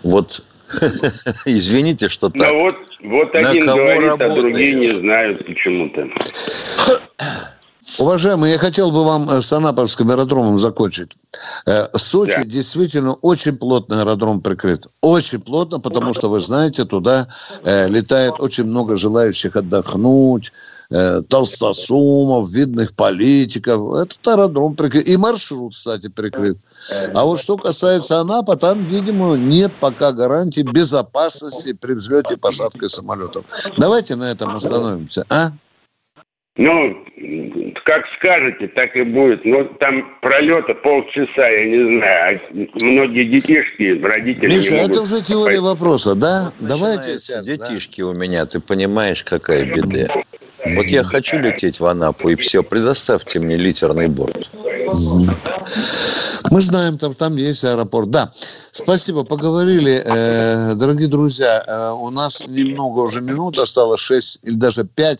вот, 0.03 0.43
извините, 1.45 2.09
что 2.09 2.31
так, 2.31 2.51
Ну 2.51 2.61
вот, 2.61 2.77
вот 3.03 3.35
один 3.35 3.67
говорит, 3.67 4.21
а 4.21 4.35
другие 4.35 4.75
не 4.75 4.93
знают 4.93 5.47
почему-то. 5.47 6.09
Уважаемые, 7.99 8.55
я 8.55 8.59
хотел 8.59 8.91
бы 8.91 9.05
вам 9.05 9.29
э, 9.31 9.41
с 9.41 9.53
Анаповским 9.53 10.11
аэродромом 10.11 10.59
закончить. 10.59 11.13
Э, 11.67 11.87
Сочи 11.95 12.39
Да. 12.39 12.45
действительно 12.45 13.13
очень 13.15 13.57
плотно 13.57 14.01
аэродром 14.01 14.41
прикрыт. 14.41 14.87
Очень 15.01 15.41
плотно, 15.41 15.79
потому 15.79 16.13
что, 16.13 16.29
вы 16.29 16.41
знаете, 16.41 16.85
туда 16.85 17.29
э, 17.63 17.89
летает 17.89 18.35
очень 18.39 18.65
много 18.65 18.97
желающих 18.97 19.57
отдохнуть, 19.57 20.53
толстосумов, 21.29 22.51
видных 22.51 22.95
политиков. 22.95 23.95
Этот 23.95 24.29
аэродром 24.29 24.77
прикрыт. 24.77 25.09
И 25.09 25.17
маршрут, 25.17 25.73
кстати, 25.73 26.09
прикрыт. 26.09 26.59
А 27.15 27.25
вот 27.25 27.41
что 27.41 27.57
касается 27.57 28.21
Анапа, 28.21 28.57
там, 28.57 28.85
видимо, 28.85 29.35
нет 29.35 29.73
пока 29.81 30.13
гарантий 30.13 30.63
безопасности 30.63 31.73
при 31.73 31.95
взлете 31.95 32.35
и 32.35 32.37
посадке 32.37 32.89
самолетов. 32.89 33.45
Давайте 33.79 34.15
на 34.17 34.31
этом 34.31 34.55
остановимся, 34.55 35.25
а? 35.31 35.53
Ну, 36.57 36.95
как 37.85 38.03
скажете, 38.19 38.69
так 38.69 38.97
и 38.97 39.03
будет. 39.03 39.45
Но 39.45 39.65
там 39.79 40.19
пролета 40.21 40.75
полчаса, 40.75 41.47
я 41.47 41.65
не 41.67 41.99
знаю. 41.99 42.41
А 42.41 42.85
Многие 42.85 43.25
детишки, 43.31 44.03
родители 44.03 44.55
Миша, 44.55 44.73
не 44.73 44.77
могут... 44.79 44.91
это 44.91 45.03
уже 45.03 45.23
теория 45.23 45.61
вопроса, 45.61 46.15
да? 46.15 46.51
Давайте 46.61 47.19
сейчас, 47.19 47.45
да. 47.45 47.57
детишки 47.57 48.01
у 48.01 48.15
меня, 48.15 48.47
ты 48.47 48.61
понимаешь, 48.61 49.23
какая 49.23 49.65
беда. 49.65 50.13
Вот 50.77 50.87
я 50.87 51.05
хочу 51.05 51.39
лететь 51.39 51.79
в 51.79 51.85
Анапу, 51.85 52.31
и 52.31 52.37
все, 52.37 52.63
предоставьте 52.63 53.39
мне 53.39 53.57
литерный 53.57 54.09
борт. 54.09 54.51
Мы 56.51 56.61
знаем, 56.61 56.97
там, 56.97 57.13
там 57.15 57.37
есть 57.37 57.65
аэропорт. 57.65 58.11
Да, 58.11 58.31
спасибо, 58.33 59.25
поговорили. 59.25 60.03
Э, 60.05 60.75
дорогие 60.75 61.09
друзья, 61.09 61.63
э, 61.67 61.91
у 61.91 62.11
нас 62.11 62.47
немного 62.47 63.01
уже 63.01 63.21
минут 63.21 63.59
осталось, 63.59 64.01
6 64.01 64.41
или 64.45 64.55
даже 64.55 64.85
5. 64.85 65.19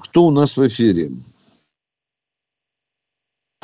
Кто 0.00 0.24
у 0.24 0.30
нас 0.30 0.56
в 0.56 0.66
эфире? 0.66 1.10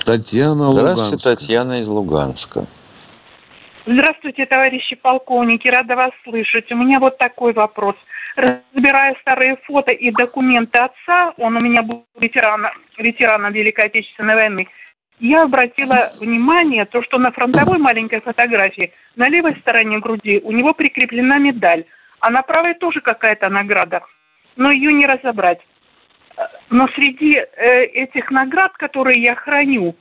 Татьяна 0.05 0.71
Здравствуйте, 0.71 1.11
Луганская. 1.11 1.37
Татьяна 1.37 1.81
из 1.81 1.89
Луганска. 1.89 2.67
Здравствуйте, 3.87 4.47
товарищи 4.47 4.97
полковники, 4.97 5.69
рада 5.69 5.97
вас 5.97 6.11
слышать. 6.25 6.71
У 6.73 6.77
меня 6.77 7.01
вот 7.01 7.19
такой 7.19 7.53
вопрос. 7.53 7.97
Разбирая 8.37 9.15
старые 9.21 9.57
фото 9.67 9.93
и 9.93 10.11
документы 10.11 10.79
отца, 10.79 11.33
он 11.41 11.57
у 11.57 11.61
меня 11.61 11.83
был 11.83 12.05
ветерана, 12.19 12.73
ветераном 12.99 13.53
Великой 13.53 13.87
Отечественной 13.87 14.35
войны, 14.35 14.69
я 15.21 15.45
обратила 15.45 16.09
внимание, 16.21 16.85
то, 16.87 17.03
что 17.03 17.19
на 17.19 17.31
фронтовой 17.31 17.79
маленькой 17.79 18.21
фотографии 18.21 18.93
на 19.15 19.29
левой 19.29 19.55
стороне 19.55 20.01
груди 20.01 20.41
у 20.43 20.51
него 20.51 20.75
прикреплена 20.75 21.39
медаль, 21.39 21.85
а 22.19 22.31
на 22.31 22.43
правой 22.43 22.75
тоже 22.75 23.01
какая-то 23.01 23.49
награда, 23.49 24.01
но 24.57 24.73
ее 24.73 24.93
не 24.93 25.07
разобрать. 25.07 25.61
Но 26.71 26.89
среди 26.89 27.37
э, 27.37 27.85
этих 27.85 28.31
наград, 28.31 28.73
которые 28.77 29.23
я 29.23 29.35
храню, 29.35 29.95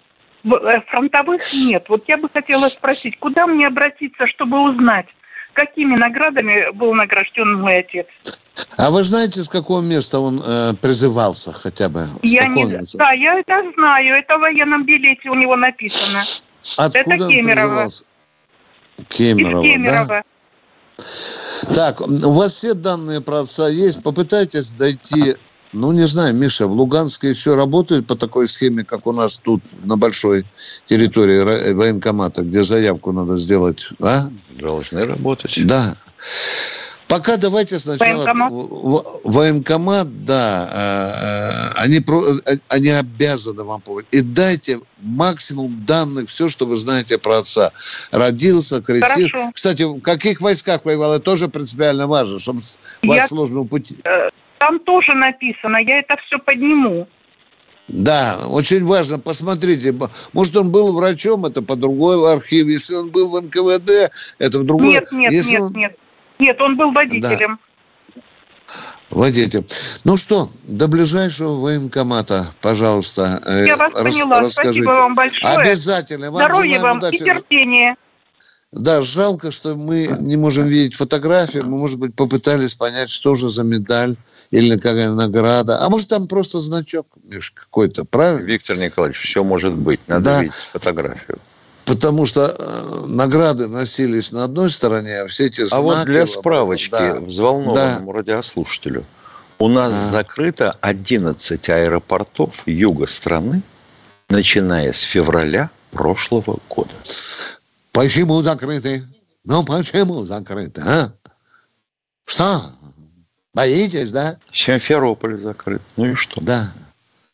э, 0.43 0.49
фронтовых 0.88 1.41
нет. 1.65 1.86
Вот 1.89 2.03
я 2.07 2.17
бы 2.17 2.29
хотела 2.29 2.67
спросить, 2.67 3.19
куда 3.19 3.45
мне 3.47 3.67
обратиться, 3.67 4.27
чтобы 4.27 4.59
узнать, 4.59 5.07
какими 5.53 5.95
наградами 5.95 6.71
был 6.71 6.93
награжден 6.93 7.59
мой 7.59 7.79
отец? 7.79 8.07
А 8.77 8.89
вы 8.89 9.03
знаете, 9.03 9.41
с 9.41 9.49
какого 9.49 9.81
места 9.81 10.19
он 10.19 10.41
э, 10.45 10.73
призывался 10.81 11.51
хотя 11.51 11.89
бы? 11.89 12.05
С 12.23 12.34
я 12.34 12.47
не... 12.47 12.63
места? 12.63 12.97
Да, 12.97 13.11
я 13.11 13.39
это 13.39 13.63
знаю, 13.75 14.15
это 14.15 14.38
в 14.38 14.41
военном 14.41 14.86
билете 14.86 15.29
у 15.29 15.36
него 15.36 15.55
написано. 15.55 16.21
Откуда 16.77 17.15
это 17.15 17.27
Кемерово. 17.27 17.53
призывался? 17.53 18.05
Из 18.97 19.05
Кемерово, 19.05 19.61
да? 19.61 19.69
Кемерово. 19.69 20.23
Так, 21.73 22.01
у 22.01 22.34
вас 22.34 22.53
все 22.53 22.73
данные 22.73 23.21
про 23.21 23.41
отца 23.41 23.69
есть? 23.69 24.03
Попытайтесь 24.03 24.71
дойти, 24.71 25.36
ну, 25.74 25.91
не 25.91 26.05
знаю, 26.07 26.34
Миша, 26.36 26.67
в 26.67 26.71
Луганске 26.71 27.30
еще 27.30 27.55
работают 27.55 28.07
по 28.07 28.15
такой 28.15 28.47
схеме, 28.47 28.84
как 28.84 29.07
у 29.07 29.11
нас 29.11 29.39
тут 29.39 29.61
на 29.84 29.97
большой 29.97 30.45
территории 30.86 31.41
ра- 31.43 31.74
военкомата, 31.74 32.43
где 32.43 32.63
заявку 32.63 33.11
надо 33.11 33.36
сделать, 33.38 33.89
а? 33.99 34.28
Должны 34.59 35.05
работать. 35.05 35.59
Да. 35.65 35.95
Пока 37.07 37.38
давайте 37.38 37.78
сначала 37.78 38.24
Военкомат? 38.24 38.51
военкомат, 39.24 40.26
да, 40.26 40.69
э, 40.74 41.76
э, 41.76 41.82
они 41.84 41.99
про- 41.99 42.24
э, 42.45 42.57
они 42.69 42.89
обязаны 42.89 43.63
вам 43.63 43.82
помочь. 43.82 44.05
И 44.11 44.21
дайте 44.21 44.80
максимум 45.01 45.86
данных, 45.86 46.30
все, 46.30 46.49
что 46.49 46.65
вы 46.65 46.76
знаете 46.76 47.17
про 47.17 47.39
отца. 47.39 47.71
Родился, 48.11 48.82
крестил. 48.82 49.28
Хорошо. 49.32 49.51
Кстати, 49.53 49.84
в 49.84 49.99
каких 50.01 50.41
войсках 50.41 50.86
воевал, 50.86 51.13
это 51.13 51.24
тоже 51.24 51.49
принципиально 51.49 52.07
важно, 52.07 52.39
чтобы 52.39 52.59
вас 52.59 52.78
Я- 53.03 53.28
службу 53.28 53.65
пути. 53.65 53.97
Э, 54.05 54.30
Там 54.64 54.80
тоже 54.80 55.11
написано, 55.14 55.76
я 55.86 55.99
это 55.99 56.16
все 56.26 56.39
подниму. 56.39 57.05
Да, 57.89 58.38
очень 58.49 58.86
важно, 58.86 59.20
посмотрите, 59.20 59.93
может, 60.32 60.55
он 60.55 60.72
был 60.72 60.93
врачом, 60.93 61.45
это 61.45 61.61
по 61.61 61.76
другой 61.76 62.34
архив, 62.34 62.68
если 62.68 62.95
он 62.95 63.09
был 63.09 63.30
в 63.30 63.41
НКВД, 63.41 64.09
это 64.39 64.59
в 64.59 64.66
другой. 64.66 64.88
Нет, 64.88 65.11
нет, 65.11 65.34
Если 65.34 65.51
нет, 65.55 65.61
он- 65.64 65.72
нет. 65.74 65.97
Нет, 66.39 66.61
он 66.61 66.78
был 66.78 66.93
водителем. 66.93 67.59
Водитель. 69.09 69.66
Ну 70.05 70.16
что, 70.16 70.47
до 70.70 70.88
ближайшего 70.88 71.59
военкомата, 71.59 72.45
пожалуйста. 72.61 73.41
э, 73.45 73.66
Я 73.68 73.76
вас 73.76 73.93
рас- 73.93 74.01
поняла. 74.16 74.39
расскажите. 74.39 74.84
Спасибо 74.84 75.01
вам 75.01 75.16
большое. 75.16 75.55
Обязательно. 75.57 76.32
Вам 76.32 76.39
Здоровья 76.39 76.80
вам 76.80 76.97
удачи. 76.99 77.16
и 77.16 77.18
терпения. 77.20 77.95
Да, 78.74 79.01
жалко, 79.03 79.51
что 79.51 79.76
мы 79.76 80.09
не 80.19 80.36
можем 80.36 80.67
видеть 80.67 80.95
фотографии. 80.95 81.59
Мы, 81.59 81.78
может 81.78 81.99
быть, 81.99 82.15
попытались 82.15 82.74
понять, 82.74 83.11
что 83.11 83.36
же 83.36 83.47
за 83.47 83.63
медаль 83.63 84.15
или 84.49 84.76
какая 84.78 85.11
награда. 85.11 85.80
А 85.80 85.89
может, 85.89 86.09
там 86.09 86.28
просто 86.28 86.59
значок, 86.59 87.05
Миш, 87.26 87.51
какой-то, 87.51 88.03
правильно? 88.03 88.45
Виктор 88.45 88.78
Николаевич, 88.78 89.19
все 89.19 89.43
может 89.43 89.78
быть. 89.78 89.99
Надо 90.07 90.26
Да. 90.26 90.41
видеть 90.41 90.55
фотографию. 90.55 91.38
Потому 91.86 92.26
что 92.26 92.55
э, 92.57 93.07
награды 93.09 93.67
носились 93.67 94.32
на 94.32 94.45
одной 94.45 94.71
стороне, 94.71 95.21
а 95.21 95.28
все 95.28 95.47
эти 95.47 95.61
А 95.61 95.65
знаки... 95.67 95.84
вот 95.84 96.05
для 96.05 96.26
справочки 96.26 96.91
да. 96.91 97.19
взволнованному 97.19 98.11
радиослушателю. 98.11 99.05
У 99.59 99.67
нас 99.67 99.93
А. 99.93 100.09
закрыто 100.11 100.74
11 100.82 101.69
аэропортов 101.69 102.63
юга 102.65 103.05
страны, 103.05 103.61
начиная 104.30 104.91
с 104.93 105.01
февраля 105.01 105.69
прошлого 105.91 106.57
года. 106.69 106.89
Почему 107.93 108.41
закрыты? 108.41 109.03
Ну, 109.45 109.63
почему 109.63 110.25
закрыты, 110.25 110.81
а? 110.81 111.13
Что? 112.25 112.61
Боитесь, 113.53 114.11
да? 114.11 114.35
Симферополь 114.51 115.39
закрыт. 115.39 115.81
Ну 115.95 116.07
и 116.07 116.15
что? 116.15 116.41
Да. 116.41 116.67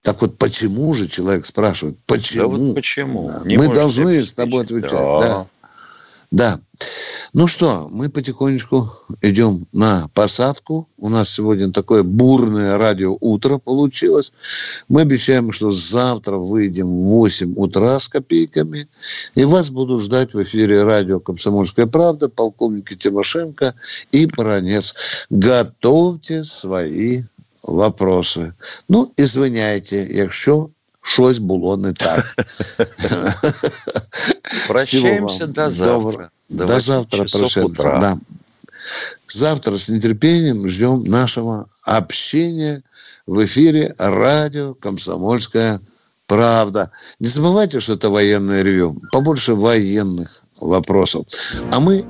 Так 0.02 0.22
вот, 0.22 0.38
почему 0.38 0.94
же 0.94 1.08
человек 1.08 1.46
спрашивает? 1.46 1.98
Почему? 2.06 2.42
Да 2.42 2.58
вот 2.58 2.76
почему? 2.76 3.30
Да. 3.30 3.42
Не 3.46 3.58
Мы 3.58 3.74
должны 3.74 4.26
с 4.26 4.34
тобой 4.34 4.64
отвечать. 4.64 4.92
Да. 4.92 5.20
Да. 5.20 5.48
Да. 6.32 6.60
Ну 7.34 7.46
что, 7.46 7.88
мы 7.92 8.10
потихонечку 8.10 8.90
идем 9.22 9.68
на 9.72 10.08
посадку. 10.16 10.90
У 10.98 11.10
нас 11.10 11.30
сегодня 11.30 11.72
такое 11.72 12.02
бурное 12.02 12.78
радио 12.78 13.16
утро 13.20 13.60
получилось. 13.60 14.34
Мы 14.88 15.02
обещаем, 15.02 15.52
что 15.52 15.70
завтра 15.70 16.38
выйдем 16.38 16.88
в 16.88 17.04
8 17.10 17.54
утра 17.56 18.00
с 18.00 18.08
копейками. 18.08 18.88
И 19.36 19.44
вас 19.44 19.70
будут 19.70 20.02
ждать 20.02 20.34
в 20.34 20.42
эфире 20.42 20.84
радио 20.84 21.20
«Комсомольская 21.20 21.86
правда» 21.86 22.30
полковники 22.30 22.96
Тимошенко 22.96 23.76
и 24.12 24.26
Баранец. 24.26 24.96
Готовьте 25.30 26.44
свои 26.44 27.24
вопросы. 27.64 28.54
Ну, 28.88 29.12
извиняйте, 29.18 30.08
якщо 30.12 30.70
щось 31.02 31.40
було 31.40 31.78
не 31.78 31.94
так. 31.94 32.36
Прощаемся 34.68 35.48
до 35.48 35.72
завтра. 35.72 36.30
До 36.50 36.80
завтра 36.80 37.26
прощаемся. 37.26 37.98
Да. 38.02 38.18
Завтра 39.28 39.78
с 39.78 39.90
нетерпением 39.90 40.68
ждем 40.68 41.04
нашего 41.04 41.68
общения 41.86 42.82
в 43.28 43.44
эфире 43.46 43.94
радио 44.00 44.74
«Комсомольская 44.74 45.80
правда». 46.26 46.92
Не 47.20 47.28
забывайте, 47.28 47.80
что 47.80 47.94
это 47.94 48.10
военное 48.10 48.64
ревю. 48.64 49.00
Побольше 49.12 49.54
военных 49.54 50.42
вопросов. 50.60 51.28
А 51.72 51.80
мы 51.80 52.04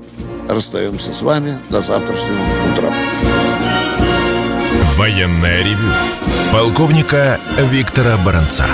расстаемся 0.47 1.13
с 1.13 1.21
вами 1.21 1.57
до 1.69 1.81
завтрашнего 1.81 2.71
утра. 2.71 2.93
Военное 4.95 5.63
ревю 5.63 5.93
полковника 6.51 7.39
Виктора 7.57 8.17
Баранца. 8.17 8.65